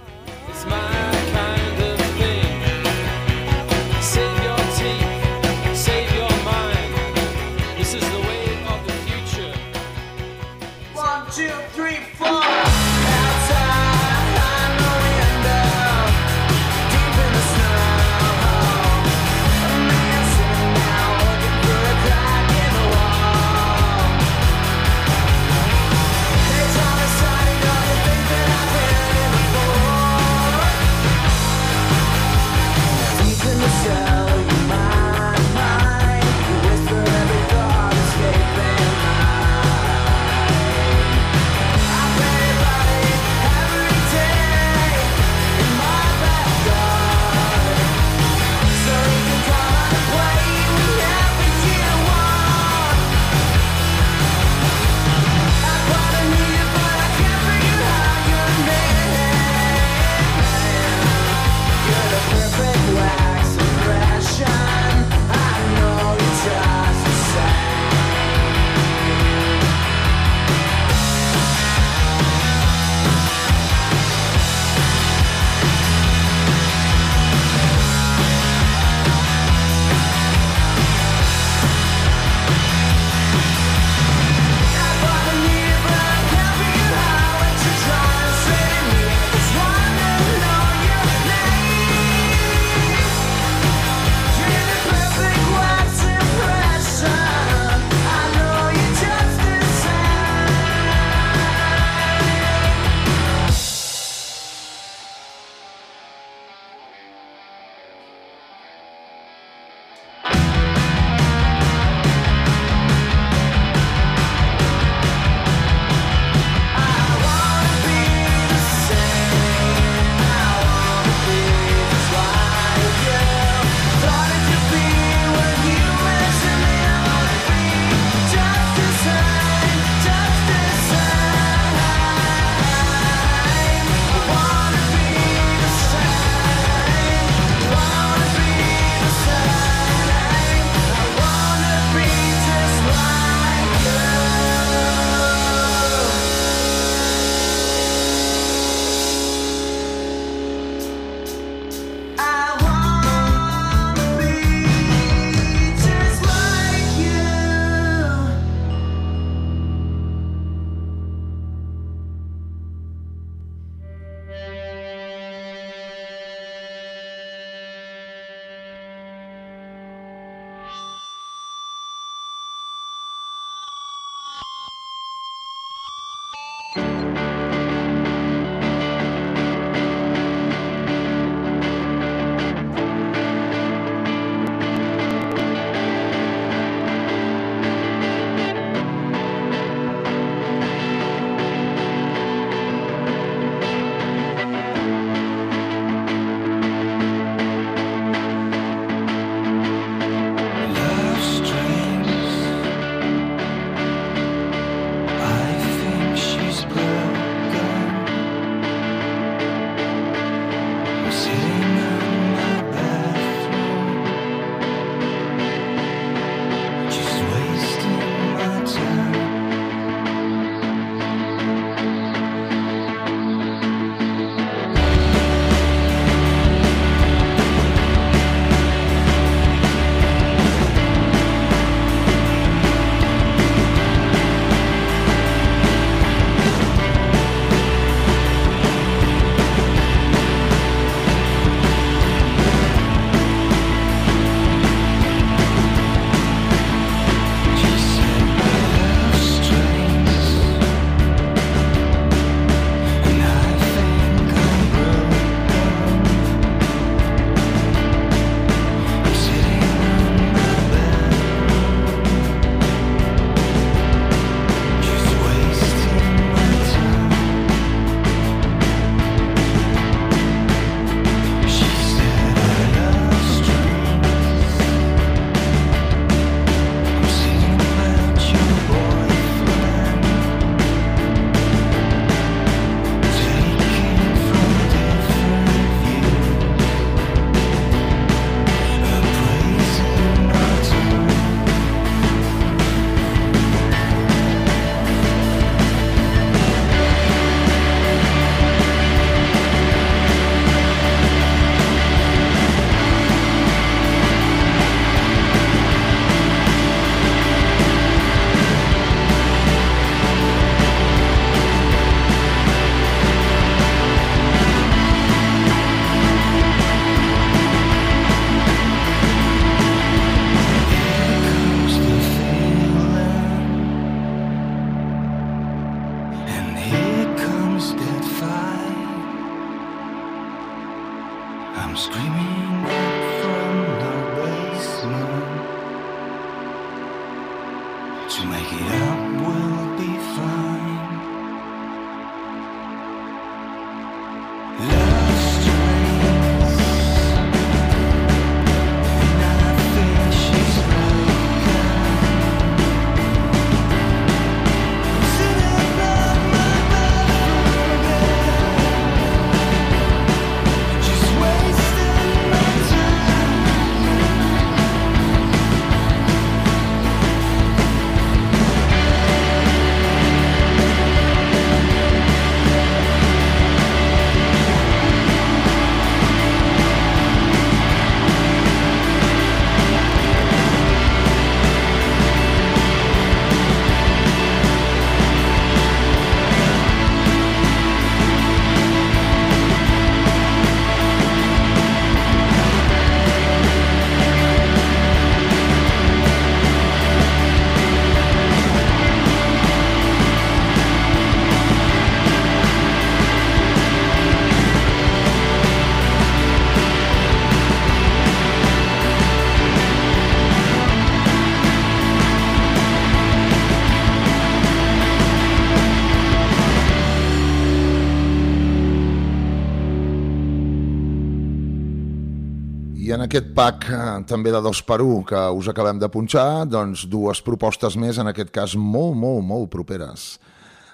Aquest 423.14 423.30
pack 423.30 423.68
eh, 423.70 423.82
també 424.10 424.32
de 424.34 424.40
dos 424.42 424.58
per 424.66 424.80
un 424.82 425.04
que 425.06 425.18
us 425.38 425.46
acabem 425.46 425.78
de 425.78 425.86
punxar, 425.86 426.44
doncs 426.50 426.82
dues 426.90 427.20
propostes 427.22 427.76
més, 427.78 428.00
en 428.02 428.10
aquest 428.10 428.32
cas 428.34 428.56
molt, 428.58 428.96
molt, 428.98 429.22
molt 429.22 429.52
properes 429.52 430.16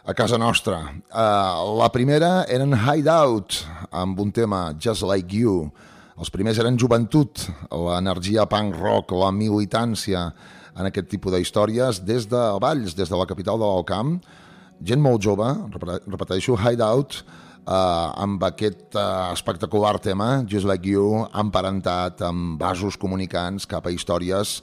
a 0.09 0.15
casa 0.17 0.39
nostra. 0.41 0.79
Uh, 1.13 1.77
la 1.77 1.91
primera 1.93 2.47
eren 2.49 2.73
Hideout, 2.73 3.59
amb 3.93 4.23
un 4.25 4.33
tema 4.33 4.71
Just 4.81 5.05
Like 5.05 5.37
You. 5.37 5.67
Els 6.17 6.33
primers 6.33 6.57
eren 6.63 6.81
joventut, 6.81 7.45
l'energia 7.69 8.49
punk 8.49 8.79
rock, 8.81 9.13
la 9.13 9.29
militància 9.37 10.31
en 10.73 10.89
aquest 10.89 11.11
tipus 11.13 11.37
d'històries 11.37 12.01
des 12.09 12.25
de 12.31 12.41
Valls, 12.65 12.97
des 12.97 13.13
de 13.13 13.21
la 13.21 13.29
capital 13.29 13.61
de 13.61 13.69
l'Alcamp. 13.69 14.17
Gent 14.81 15.05
molt 15.05 15.21
jove, 15.21 15.53
repete- 15.77 16.01
repeteixo, 16.09 16.57
Hideout, 16.57 17.21
eh, 17.67 18.23
amb 18.25 18.43
aquest 18.49 18.97
eh, 18.97 19.07
espectacular 19.33 19.99
tema, 20.03 20.45
Just 20.49 20.69
Like 20.69 20.89
You, 20.89 21.27
emparentat 21.43 22.23
amb 22.27 22.61
vasos 22.61 22.99
comunicants 23.01 23.69
cap 23.71 23.87
a 23.87 23.95
històries 23.95 24.61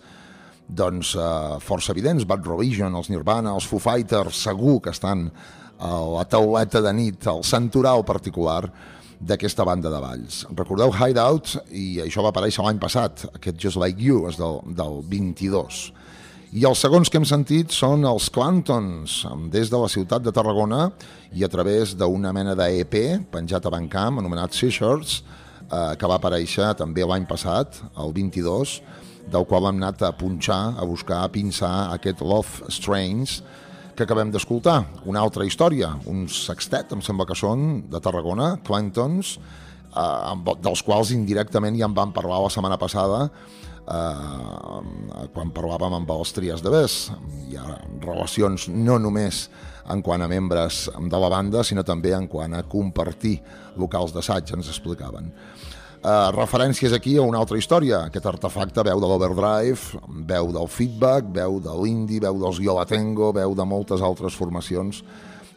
doncs, 0.68 1.16
eh, 1.16 1.58
força 1.64 1.94
evidents. 1.94 2.26
Bad 2.28 2.46
Religion, 2.46 2.96
els 2.96 3.10
Nirvana, 3.10 3.56
els 3.56 3.68
Foo 3.68 3.80
Fighters, 3.80 4.44
segur 4.50 4.82
que 4.84 4.92
estan 4.92 5.30
a 5.80 5.94
la 6.18 6.26
tauleta 6.26 6.82
de 6.82 6.94
nit, 6.94 7.28
al 7.28 7.44
santoral 7.46 8.04
particular 8.06 8.64
d'aquesta 9.20 9.66
banda 9.66 9.90
de 9.90 10.00
balls. 10.02 10.44
Recordeu 10.54 10.92
Hideout, 10.94 11.56
i 11.74 12.02
això 12.04 12.22
va 12.26 12.34
aparèixer 12.34 12.66
l'any 12.66 12.82
passat, 12.82 13.26
aquest 13.34 13.58
Just 13.62 13.80
Like 13.82 14.02
You, 14.02 14.28
és 14.30 14.38
del, 14.38 14.60
del 14.78 15.02
22. 15.10 15.88
I 16.56 16.64
els 16.64 16.80
segons 16.80 17.10
que 17.12 17.20
hem 17.20 17.26
sentit 17.28 17.74
són 17.76 18.06
els 18.08 18.30
Clantons, 18.32 19.18
des 19.52 19.68
de 19.68 19.80
la 19.82 19.90
ciutat 19.92 20.24
de 20.24 20.32
Tarragona 20.32 20.86
i 21.36 21.44
a 21.44 21.50
través 21.52 21.92
d'una 22.00 22.32
mena 22.32 22.54
d'EP 22.56 22.96
penjat 23.34 23.68
a 23.68 23.74
Bancamp, 23.74 24.22
anomenat 24.22 24.56
Seashirts, 24.56 25.18
eh, 25.68 25.98
que 26.00 26.08
va 26.08 26.16
aparèixer 26.16 26.70
també 26.80 27.04
l'any 27.04 27.28
passat, 27.28 27.82
el 28.00 28.16
22, 28.16 28.78
del 29.28 29.44
qual 29.50 29.68
hem 29.68 29.84
anat 29.84 30.08
a 30.08 30.14
punxar, 30.16 30.78
a 30.80 30.88
buscar, 30.88 31.20
a 31.26 31.28
pinçar 31.28 31.92
aquest 31.98 32.24
Love 32.24 32.72
Strange 32.72 33.44
que 33.98 34.08
acabem 34.08 34.32
d'escoltar. 34.32 34.86
Una 35.04 35.20
altra 35.20 35.44
història, 35.44 35.98
un 36.08 36.30
sextet, 36.32 36.96
em 36.96 37.04
sembla 37.04 37.28
que 37.28 37.36
són, 37.36 37.90
de 37.92 38.00
Tarragona, 38.00 38.54
Clantons, 38.64 39.36
eh, 39.36 40.00
amb, 40.00 40.56
dels 40.64 40.80
quals 40.80 41.12
indirectament 41.12 41.76
ja 41.76 41.92
en 41.92 41.98
vam 41.98 42.16
parlar 42.16 42.40
la 42.40 42.56
setmana 42.56 42.80
passada 42.80 43.26
eh, 43.88 45.28
quan 45.34 45.54
parlàvem 45.56 45.98
amb 45.98 46.12
de 46.64 46.74
Bes. 46.74 46.98
Hi 47.48 47.58
ha 47.58 47.80
relacions 48.04 48.68
no 48.70 48.98
només 49.00 49.48
en 49.90 50.02
quant 50.04 50.22
a 50.22 50.28
membres 50.28 50.90
de 50.92 51.20
la 51.20 51.30
banda, 51.30 51.64
sinó 51.64 51.84
també 51.84 52.14
en 52.14 52.28
quant 52.28 52.54
a 52.54 52.64
compartir 52.64 53.40
locals 53.78 54.14
d'assaig, 54.14 54.52
ens 54.54 54.68
explicaven. 54.68 55.32
Uh, 55.98 56.30
referències 56.32 56.94
aquí 56.94 57.16
a 57.18 57.24
una 57.26 57.40
altra 57.42 57.58
història. 57.58 58.04
Aquest 58.08 58.28
artefacte 58.30 58.84
veu 58.86 59.00
de 59.02 59.08
l'Overdrive, 59.10 59.98
veu 60.30 60.52
del 60.54 60.70
feedback, 60.70 61.26
veu 61.34 61.58
de 61.64 61.74
l'indie, 61.82 62.22
veu 62.22 62.38
dels 62.44 62.62
Yo 62.64 62.76
La 62.78 62.86
Tengo, 62.86 63.32
veu 63.34 63.56
de 63.58 63.66
moltes 63.66 64.04
altres 64.06 64.38
formacions 64.38 65.02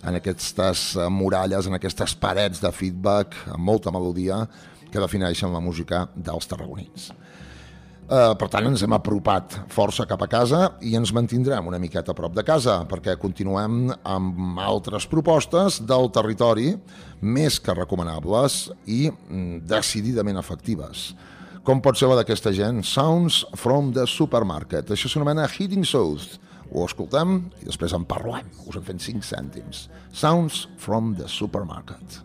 en 0.01 0.16
aquestes 0.16 0.97
eh, 0.97 1.09
muralles, 1.12 1.68
en 1.68 1.76
aquestes 1.76 2.14
parets 2.16 2.62
de 2.62 2.72
feedback, 2.72 3.37
amb 3.53 3.66
molta 3.68 3.93
melodia, 3.93 4.47
que 4.91 5.03
defineixen 5.03 5.53
la 5.53 5.61
música 5.62 6.07
dels 6.16 6.49
tarragonins. 6.51 7.11
Uh, 8.11 8.32
per 8.34 8.48
tant, 8.50 8.66
ens 8.66 8.82
hem 8.82 8.90
apropat 8.96 9.54
força 9.70 10.02
cap 10.11 10.24
a 10.24 10.26
casa 10.26 10.64
i 10.82 10.96
ens 10.98 11.12
mantindrem 11.14 11.68
una 11.70 11.78
miqueta 11.78 12.11
a 12.11 12.16
prop 12.18 12.32
de 12.34 12.42
casa 12.42 12.80
perquè 12.90 13.14
continuem 13.22 13.84
amb 14.02 14.58
altres 14.58 15.04
propostes 15.06 15.76
del 15.86 16.11
territori 16.11 16.72
més 17.22 17.61
que 17.62 17.76
recomanables 17.78 18.64
i 18.90 19.04
mm, 19.12 19.61
decididament 19.70 20.40
efectives. 20.42 21.12
Com 21.62 21.78
pot 21.84 22.00
ser 22.00 22.08
la 22.11 22.16
d'aquesta 22.18 22.50
gent? 22.56 22.80
Sounds 22.82 23.44
from 23.54 23.92
the 23.94 24.08
Supermarket. 24.11 24.90
Això 24.90 25.06
s'anomena 25.12 25.46
Hitting 25.46 25.86
South. 25.86 26.40
Ho 26.74 26.88
escoltem 26.88 27.36
i 27.61 27.68
després 27.68 27.94
en 27.94 28.08
parlem. 28.11 28.50
Us 28.66 28.80
en 28.80 28.88
fem 28.90 28.98
5 28.98 29.22
cèntims. 29.28 29.84
Sounds 30.11 30.64
from 30.82 31.14
the 31.20 31.30
Supermarket. 31.30 32.24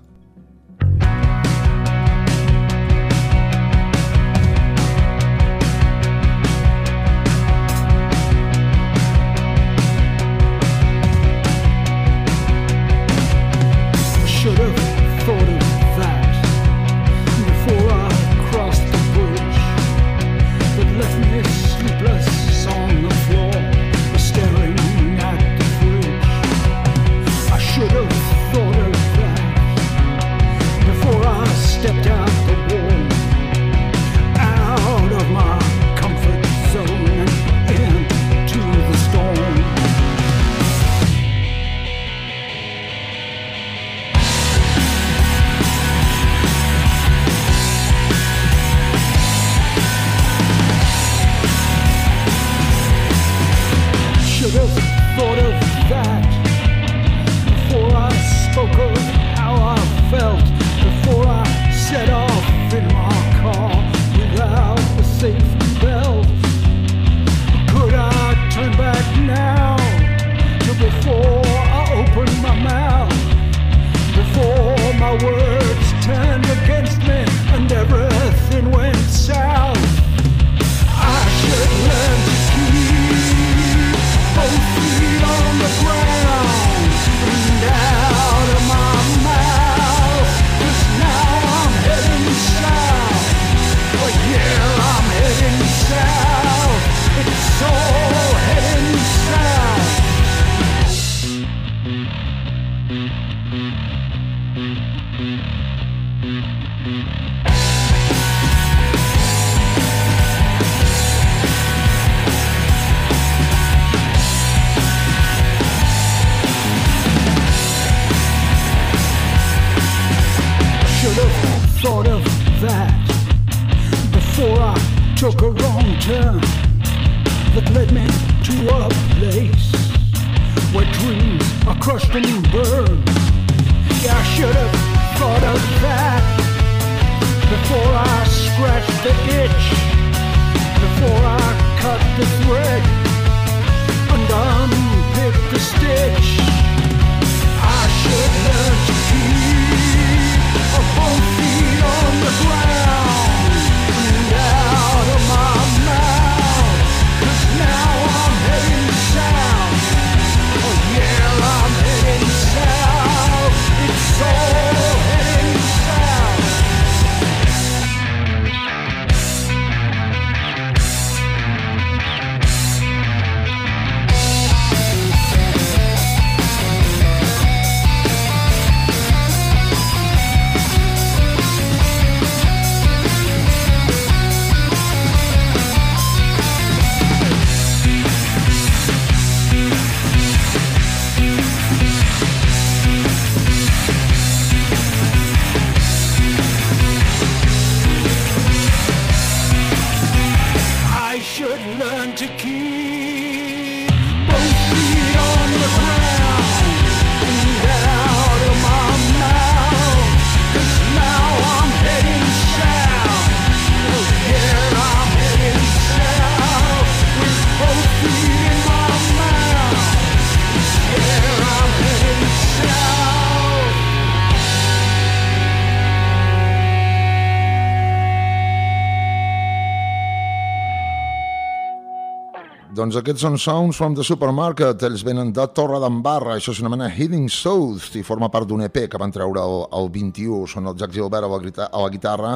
Doncs 232.85 232.99
aquests 232.99 233.23
són 233.23 233.35
Sounds 233.41 233.77
from 233.81 233.95
the 233.97 234.03
Supermarket, 234.05 234.83
ells 234.85 235.01
venen 235.01 235.31
de 235.33 235.41
Torre 235.57 235.79
d'Embarra, 235.81 236.35
això 236.35 236.53
s'anomena 236.53 236.85
Heading 236.93 237.31
South 237.33 237.95
i 237.97 238.03
forma 238.05 238.27
part 238.29 238.45
d'un 238.45 238.61
EP 238.61 238.75
que 238.85 238.99
van 239.01 239.09
treure 239.09 239.41
el, 239.41 239.55
el 239.73 239.89
21, 239.89 240.43
són 240.51 240.69
el 240.69 240.75
Jack 240.77 240.93
Gilbert 240.93 241.25
a 241.25 241.31
la, 241.31 241.39
a 241.65 241.81
la 241.81 241.89
guitarra, 241.89 242.35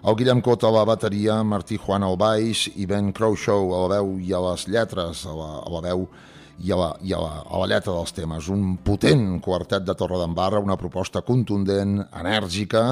el 0.00 0.16
Guillem 0.16 0.40
Cot 0.46 0.64
a 0.64 0.70
la 0.72 0.86
bateria, 0.88 1.36
Martí 1.44 1.76
Juan 1.76 2.06
al 2.08 2.16
baix 2.16 2.62
i 2.80 2.88
Ben 2.88 3.12
Crowshow 3.12 3.74
a 3.76 3.82
la 3.82 3.98
veu 3.98 4.14
i 4.24 4.32
a 4.32 4.40
les 4.46 4.64
lletres, 4.72 5.26
a 5.28 5.36
la, 5.36 5.50
a 5.60 5.74
la 5.74 5.84
veu 5.84 6.06
i, 6.62 6.72
a 6.72 6.80
la, 6.80 6.88
i 7.04 7.12
a, 7.12 7.20
la, 7.20 7.44
a 7.44 7.60
la 7.60 7.68
lletra 7.74 7.92
dels 7.92 8.16
temes. 8.16 8.48
Un 8.48 8.78
potent 8.88 9.34
quartet 9.44 9.84
de 9.84 9.98
Torre 10.00 10.22
d'Embarra, 10.22 10.64
una 10.64 10.80
proposta 10.80 11.20
contundent, 11.28 11.98
enèrgica, 12.22 12.86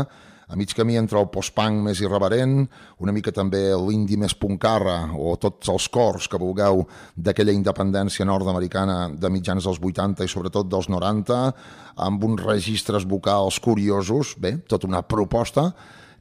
a 0.53 0.57
mig 0.57 0.75
camí 0.77 0.99
entre 1.01 1.17
el 1.17 1.31
post-punk 1.33 1.81
més 1.87 2.03
irreverent, 2.05 2.67
una 3.01 3.15
mica 3.17 3.33
també 3.33 3.63
l'indi 3.81 4.19
més 4.21 4.35
puncarra 4.37 4.99
o 5.17 5.33
tots 5.41 5.71
els 5.73 5.87
cors 5.89 6.29
que 6.29 6.41
vulgueu 6.41 6.85
d'aquella 7.17 7.55
independència 7.57 8.27
nord-americana 8.29 8.99
de 9.17 9.31
mitjans 9.33 9.65
dels 9.65 9.81
80 9.81 10.29
i 10.29 10.29
sobretot 10.29 10.69
dels 10.69 10.91
90, 10.93 11.41
amb 12.05 12.29
uns 12.29 12.45
registres 12.45 13.09
vocals 13.09 13.63
curiosos, 13.65 14.37
bé, 14.37 14.59
tota 14.69 14.91
una 14.91 15.01
proposta 15.01 15.71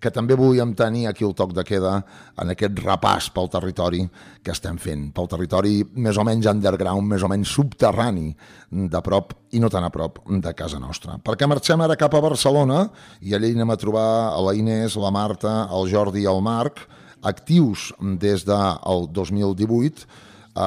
que 0.02 0.12
també 0.14 0.36
volíem 0.38 0.74
tenir 0.78 1.06
aquí 1.08 1.26
el 1.28 1.36
toc 1.38 1.54
de 1.54 1.64
queda 1.68 1.93
en 2.41 2.54
aquest 2.54 2.80
repàs 2.82 3.30
pel 3.34 3.49
territori 3.54 4.02
que 4.41 4.54
estem 4.54 4.80
fent, 4.82 5.12
pel 5.14 5.30
territori 5.30 5.76
més 5.93 6.18
o 6.18 6.26
menys 6.26 6.49
underground, 6.49 7.06
més 7.08 7.24
o 7.24 7.30
menys 7.32 7.54
subterrani, 7.54 8.32
de 8.72 9.02
prop 9.06 9.36
i 9.54 9.62
no 9.62 9.70
tan 9.70 9.86
a 9.86 9.91
prop 9.93 10.20
de 10.26 10.56
casa 10.58 10.80
nostra. 10.82 11.20
Perquè 11.22 11.47
marxem 11.49 11.82
ara 11.86 11.99
cap 11.99 12.16
a 12.18 12.24
Barcelona 12.24 12.88
i 13.22 13.36
allà 13.38 13.52
anem 13.52 13.74
a 13.74 13.78
trobar 13.80 14.10
a 14.32 14.41
la 14.41 14.56
Inés, 14.58 14.97
la 14.97 15.14
Marta, 15.14 15.68
el 15.70 15.89
Jordi 15.91 16.26
i 16.26 16.30
el 16.32 16.41
Marc, 16.41 16.82
actius 17.22 17.91
des 18.18 18.45
del 18.47 19.08
2018, 19.14 20.08
eh, 20.56 20.62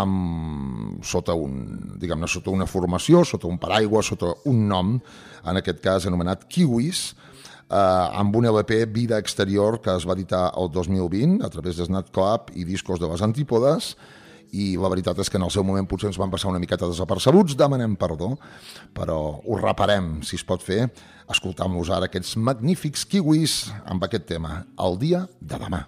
amb, 0.00 1.04
sota, 1.04 1.34
un, 1.36 1.96
diguem 2.00 2.26
sota 2.26 2.54
una 2.54 2.66
formació, 2.66 3.24
sota 3.24 3.50
un 3.50 3.58
paraigua, 3.60 4.02
sota 4.02 4.32
un 4.48 4.66
nom, 4.68 4.96
en 5.44 5.60
aquest 5.60 5.82
cas 5.84 6.06
anomenat 6.08 6.46
Kiwis, 6.48 7.12
amb 7.68 8.36
un 8.36 8.46
LP 8.48 8.86
Vida 8.92 9.18
Exterior 9.18 9.80
que 9.84 9.92
es 9.96 10.06
va 10.08 10.16
editar 10.16 10.52
el 10.56 10.70
2020 10.72 11.44
a 11.44 11.50
través 11.52 11.76
de 11.76 11.84
Snat 11.84 12.10
Club 12.14 12.52
i 12.54 12.64
Discos 12.64 13.00
de 13.00 13.10
les 13.10 13.22
Antípodes. 13.22 13.96
I 14.56 14.78
la 14.80 14.88
veritat 14.88 15.18
és 15.20 15.28
que 15.28 15.36
en 15.36 15.44
el 15.44 15.52
seu 15.52 15.64
moment 15.66 15.84
potser 15.84 16.08
ens 16.08 16.16
van 16.16 16.32
passar 16.32 16.48
una 16.48 16.62
miqueta 16.62 16.88
desapercebuts, 16.88 17.58
demanem 17.58 17.98
perdó, 18.00 18.30
però 18.96 19.18
ho 19.44 19.60
reparem, 19.60 20.22
si 20.24 20.40
es 20.40 20.46
pot 20.48 20.64
fer, 20.64 20.86
escoltant-los 21.28 21.92
ara 21.92 22.08
aquests 22.08 22.38
magnífics 22.40 23.04
kiwis 23.04 23.60
amb 23.84 24.08
aquest 24.08 24.24
tema, 24.32 24.62
el 24.80 24.96
dia 25.04 25.26
de 25.40 25.60
demà. 25.60 25.84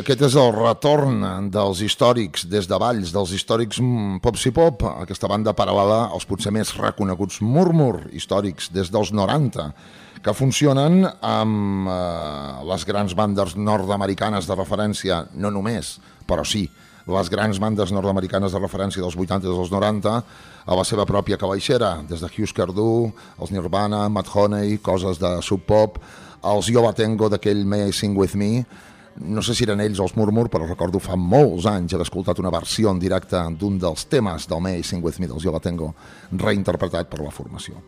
Aquest 0.00 0.22
és 0.24 0.34
el 0.40 0.50
retorn 0.54 1.20
dels 1.52 1.80
històrics 1.84 2.46
des 2.48 2.66
de 2.68 2.76
Valls, 2.80 3.12
dels 3.12 3.32
històrics 3.36 3.80
mm, 3.82 4.20
Pops 4.24 4.46
i 4.48 4.52
Pop, 4.56 4.84
aquesta 4.88 5.28
banda 5.28 5.52
paral·lela 5.56 6.06
als 6.14 6.24
potser 6.28 6.52
més 6.54 6.72
reconeguts 6.78 7.40
Murmur 7.44 8.06
històrics 8.16 8.70
des 8.72 8.88
dels 8.92 9.12
90, 9.12 9.66
que 10.24 10.34
funcionen 10.36 11.04
amb 11.04 11.90
eh, 11.92 12.64
les 12.70 12.86
grans 12.88 13.16
bandes 13.18 13.56
nord-americanes 13.56 14.48
de 14.48 14.56
referència, 14.56 15.24
no 15.34 15.52
només, 15.52 15.98
però 16.28 16.44
sí, 16.48 16.64
les 17.10 17.32
grans 17.32 17.60
bandes 17.60 17.92
nord-americanes 17.92 18.52
de 18.54 18.60
referència 18.60 19.04
dels 19.04 19.16
80 19.18 19.48
i 19.48 19.52
dels 19.52 19.72
90 19.72 20.16
a 20.16 20.76
la 20.76 20.84
seva 20.84 21.06
pròpia 21.08 21.40
calaixera, 21.40 21.98
des 22.08 22.24
de 22.24 22.30
Husker 22.30 22.70
Du, 22.72 23.10
els 23.40 23.52
Nirvana, 23.52 24.06
Matt 24.08 24.32
Honey, 24.34 24.78
coses 24.78 25.20
de 25.20 25.38
Sub 25.42 25.66
Pop, 25.68 25.98
els 26.40 26.70
Yo 26.72 26.84
La 26.84 26.94
Tengo 26.96 27.28
d'aquell 27.28 27.66
May 27.68 27.90
I 27.90 27.96
Sing 27.96 28.16
With 28.16 28.36
Me, 28.38 28.64
no 29.16 29.42
sé 29.42 29.54
si 29.54 29.66
eren 29.66 29.82
ells 29.82 30.00
els 30.00 30.14
Murmur, 30.16 30.46
però 30.52 30.68
recordo 30.68 31.00
fa 31.02 31.16
molts 31.18 31.66
anys 31.68 31.94
haver 31.94 32.06
escoltat 32.06 32.38
una 32.38 32.52
versió 32.54 32.92
en 32.92 33.00
directe 33.02 33.40
d'un 33.58 33.78
dels 33.80 34.06
temes 34.06 34.46
del 34.48 34.84
Sing 34.84 35.02
With 35.04 35.18
Me 35.20 35.26
dels 35.26 35.42
Jo 35.42 35.52
La 35.52 35.60
Tengo, 35.60 35.94
reinterpretat 36.32 37.10
per 37.10 37.20
la 37.20 37.30
formació. 37.30 37.82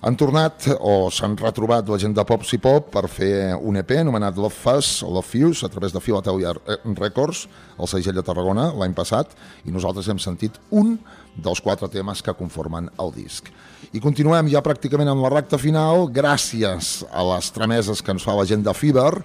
Han 0.00 0.14
tornat, 0.14 0.68
o 0.78 1.10
s'han 1.10 1.34
retrobat 1.36 1.88
la 1.90 1.98
gent 1.98 2.12
de 2.14 2.22
Pop 2.22 2.44
Si 2.46 2.60
Pop 2.62 2.92
per 2.94 3.08
fer 3.10 3.56
un 3.58 3.80
EP 3.80 3.96
anomenat 3.98 4.36
Love 4.38 4.54
Fuzz 4.54 5.02
o 5.02 5.10
Love 5.10 5.26
Fuse 5.26 5.66
a 5.66 5.68
través 5.68 5.92
de 5.92 6.00
Philadelphia 6.00 6.54
Records, 6.94 7.48
el 7.78 7.90
segell 7.90 8.14
de 8.14 8.22
Tarragona, 8.22 8.68
l'any 8.78 8.94
passat, 8.94 9.34
i 9.66 9.74
nosaltres 9.74 10.06
hem 10.06 10.20
sentit 10.22 10.60
un 10.70 10.94
dels 11.34 11.58
quatre 11.60 11.90
temes 11.90 12.22
que 12.22 12.36
conformen 12.38 12.86
el 13.02 13.10
disc. 13.16 13.50
I 13.90 13.98
continuem 13.98 14.46
ja 14.52 14.62
pràcticament 14.62 15.10
amb 15.10 15.24
la 15.24 15.32
recta 15.34 15.58
final, 15.58 16.06
gràcies 16.14 17.02
a 17.10 17.26
les 17.32 17.50
trameses 17.50 18.02
que 18.02 18.14
ens 18.14 18.22
fa 18.22 18.38
la 18.38 18.46
gent 18.46 18.62
de 18.62 18.74
Fever, 18.78 19.24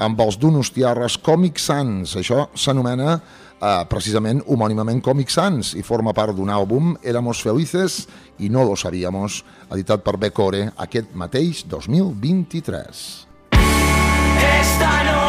amb 0.00 0.20
els 0.24 0.38
Donostiarres 0.40 1.18
Comic 1.20 1.60
Sans. 1.60 2.16
Això 2.18 2.46
s'anomena 2.56 3.14
eh, 3.60 3.84
precisament 3.92 4.42
homònimament 4.48 5.02
Comic 5.04 5.32
Sans 5.32 5.74
i 5.76 5.84
forma 5.86 6.14
part 6.16 6.34
d'un 6.36 6.50
àlbum 6.50 6.96
Éramos 7.04 7.44
Felices 7.44 8.02
i 8.40 8.48
no 8.48 8.64
lo 8.64 8.76
sabíamos, 8.76 9.42
editat 9.70 10.04
per 10.06 10.16
Becore 10.18 10.70
aquest 10.80 11.14
mateix 11.14 11.64
2023. 11.68 13.08
Esta 14.40 14.94
noche 15.04 15.19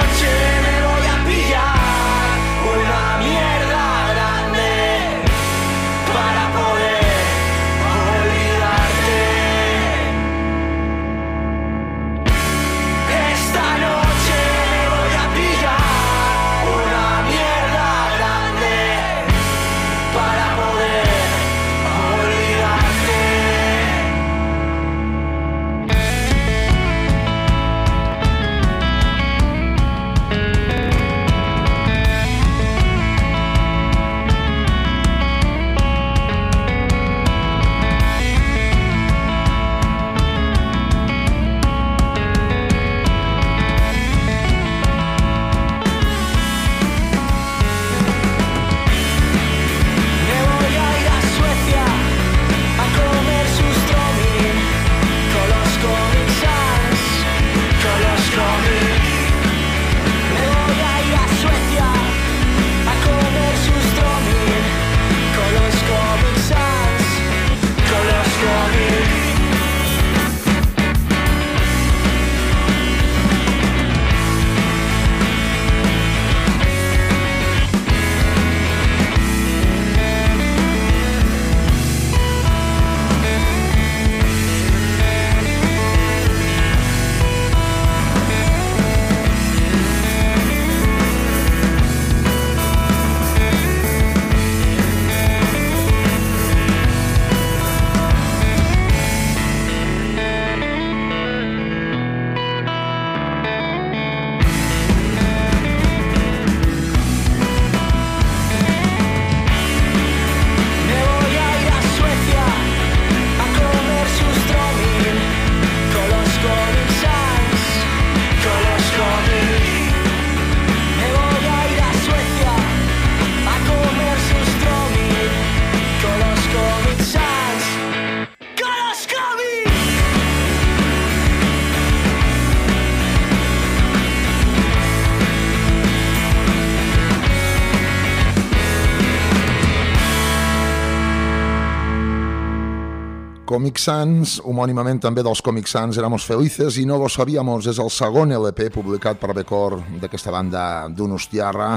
Comic 143.52 143.82
Sans, 143.84 144.38
homònimament 144.48 145.02
també 145.04 145.26
dels 145.28 145.42
Comic 145.44 145.68
Sans, 145.68 145.98
Éramos 146.00 146.24
Felices 146.24 146.78
i 146.80 146.86
No 146.88 146.96
lo 147.02 147.10
sabíamos, 147.12 147.66
és 147.68 147.82
el 147.84 147.90
segon 147.92 148.32
LP 148.32 148.70
publicat 148.72 149.20
per 149.20 149.34
Becor 149.36 149.76
d'aquesta 150.00 150.32
banda 150.32 150.62
d'Unostiarra, 150.88 151.74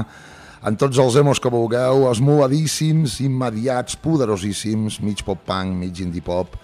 en 0.63 0.77
tots 0.79 1.01
els 1.03 1.17
emos 1.19 1.41
que 1.43 1.51
vulgueu, 1.51 2.05
esmoladíssims, 2.07 3.17
immediats, 3.25 3.99
poderosíssims, 3.99 5.01
mig 5.03 5.25
pop-punk, 5.27 5.75
mig 5.83 5.99
indie 6.05 6.23
pop, 6.23 6.55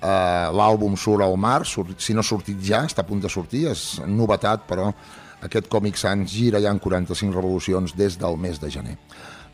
Uh, 0.00 0.48
L'àlbum 0.56 0.94
surt 0.96 1.20
al 1.20 1.34
mar, 1.36 1.58
surt, 1.68 1.90
si 2.00 2.14
no 2.16 2.22
ha 2.22 2.24
sortit 2.24 2.56
ja, 2.64 2.78
està 2.88 3.02
a 3.02 3.04
punt 3.04 3.18
de 3.20 3.28
sortir, 3.28 3.66
és 3.68 3.82
novetat, 4.08 4.62
però 4.64 4.86
aquest 5.44 5.68
Comic 5.68 6.00
Sans 6.00 6.24
gira 6.24 6.56
ja 6.64 6.72
en 6.72 6.80
45 6.80 7.36
revolucions 7.36 7.92
des 7.98 8.16
del 8.16 8.38
mes 8.40 8.56
de 8.62 8.70
gener. 8.72 8.96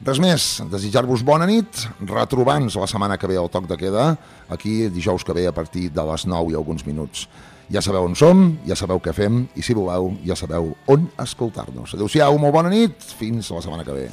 Res 0.04 0.18
més, 0.20 0.44
desitjar-vos 0.68 1.22
bona 1.24 1.46
nit, 1.48 1.86
retrobar-nos 2.04 2.76
la 2.76 2.88
setmana 2.90 3.16
que 3.16 3.30
ve 3.30 3.38
al 3.40 3.48
Toc 3.48 3.64
de 3.70 3.78
Queda, 3.80 4.10
aquí 4.52 4.90
dijous 4.92 5.24
que 5.24 5.32
ve 5.32 5.46
a 5.48 5.54
partir 5.56 5.88
de 5.90 6.04
les 6.04 6.26
9 6.28 6.52
i 6.52 6.58
alguns 6.58 6.84
minuts. 6.84 7.24
Ja 7.72 7.80
sabeu 7.80 8.04
on 8.04 8.14
som, 8.14 8.44
ja 8.68 8.76
sabeu 8.76 9.00
què 9.00 9.16
fem, 9.16 9.46
i 9.56 9.64
si 9.64 9.74
voleu, 9.74 10.12
ja 10.28 10.36
sabeu 10.36 10.74
on 10.92 11.08
escoltar-nos. 11.24 11.96
Adéu-siau, 11.96 12.36
molt 12.38 12.60
bona 12.60 12.70
nit, 12.70 13.00
fins 13.16 13.48
la 13.50 13.64
setmana 13.64 13.88
que 13.88 13.96
ve. 13.96 14.10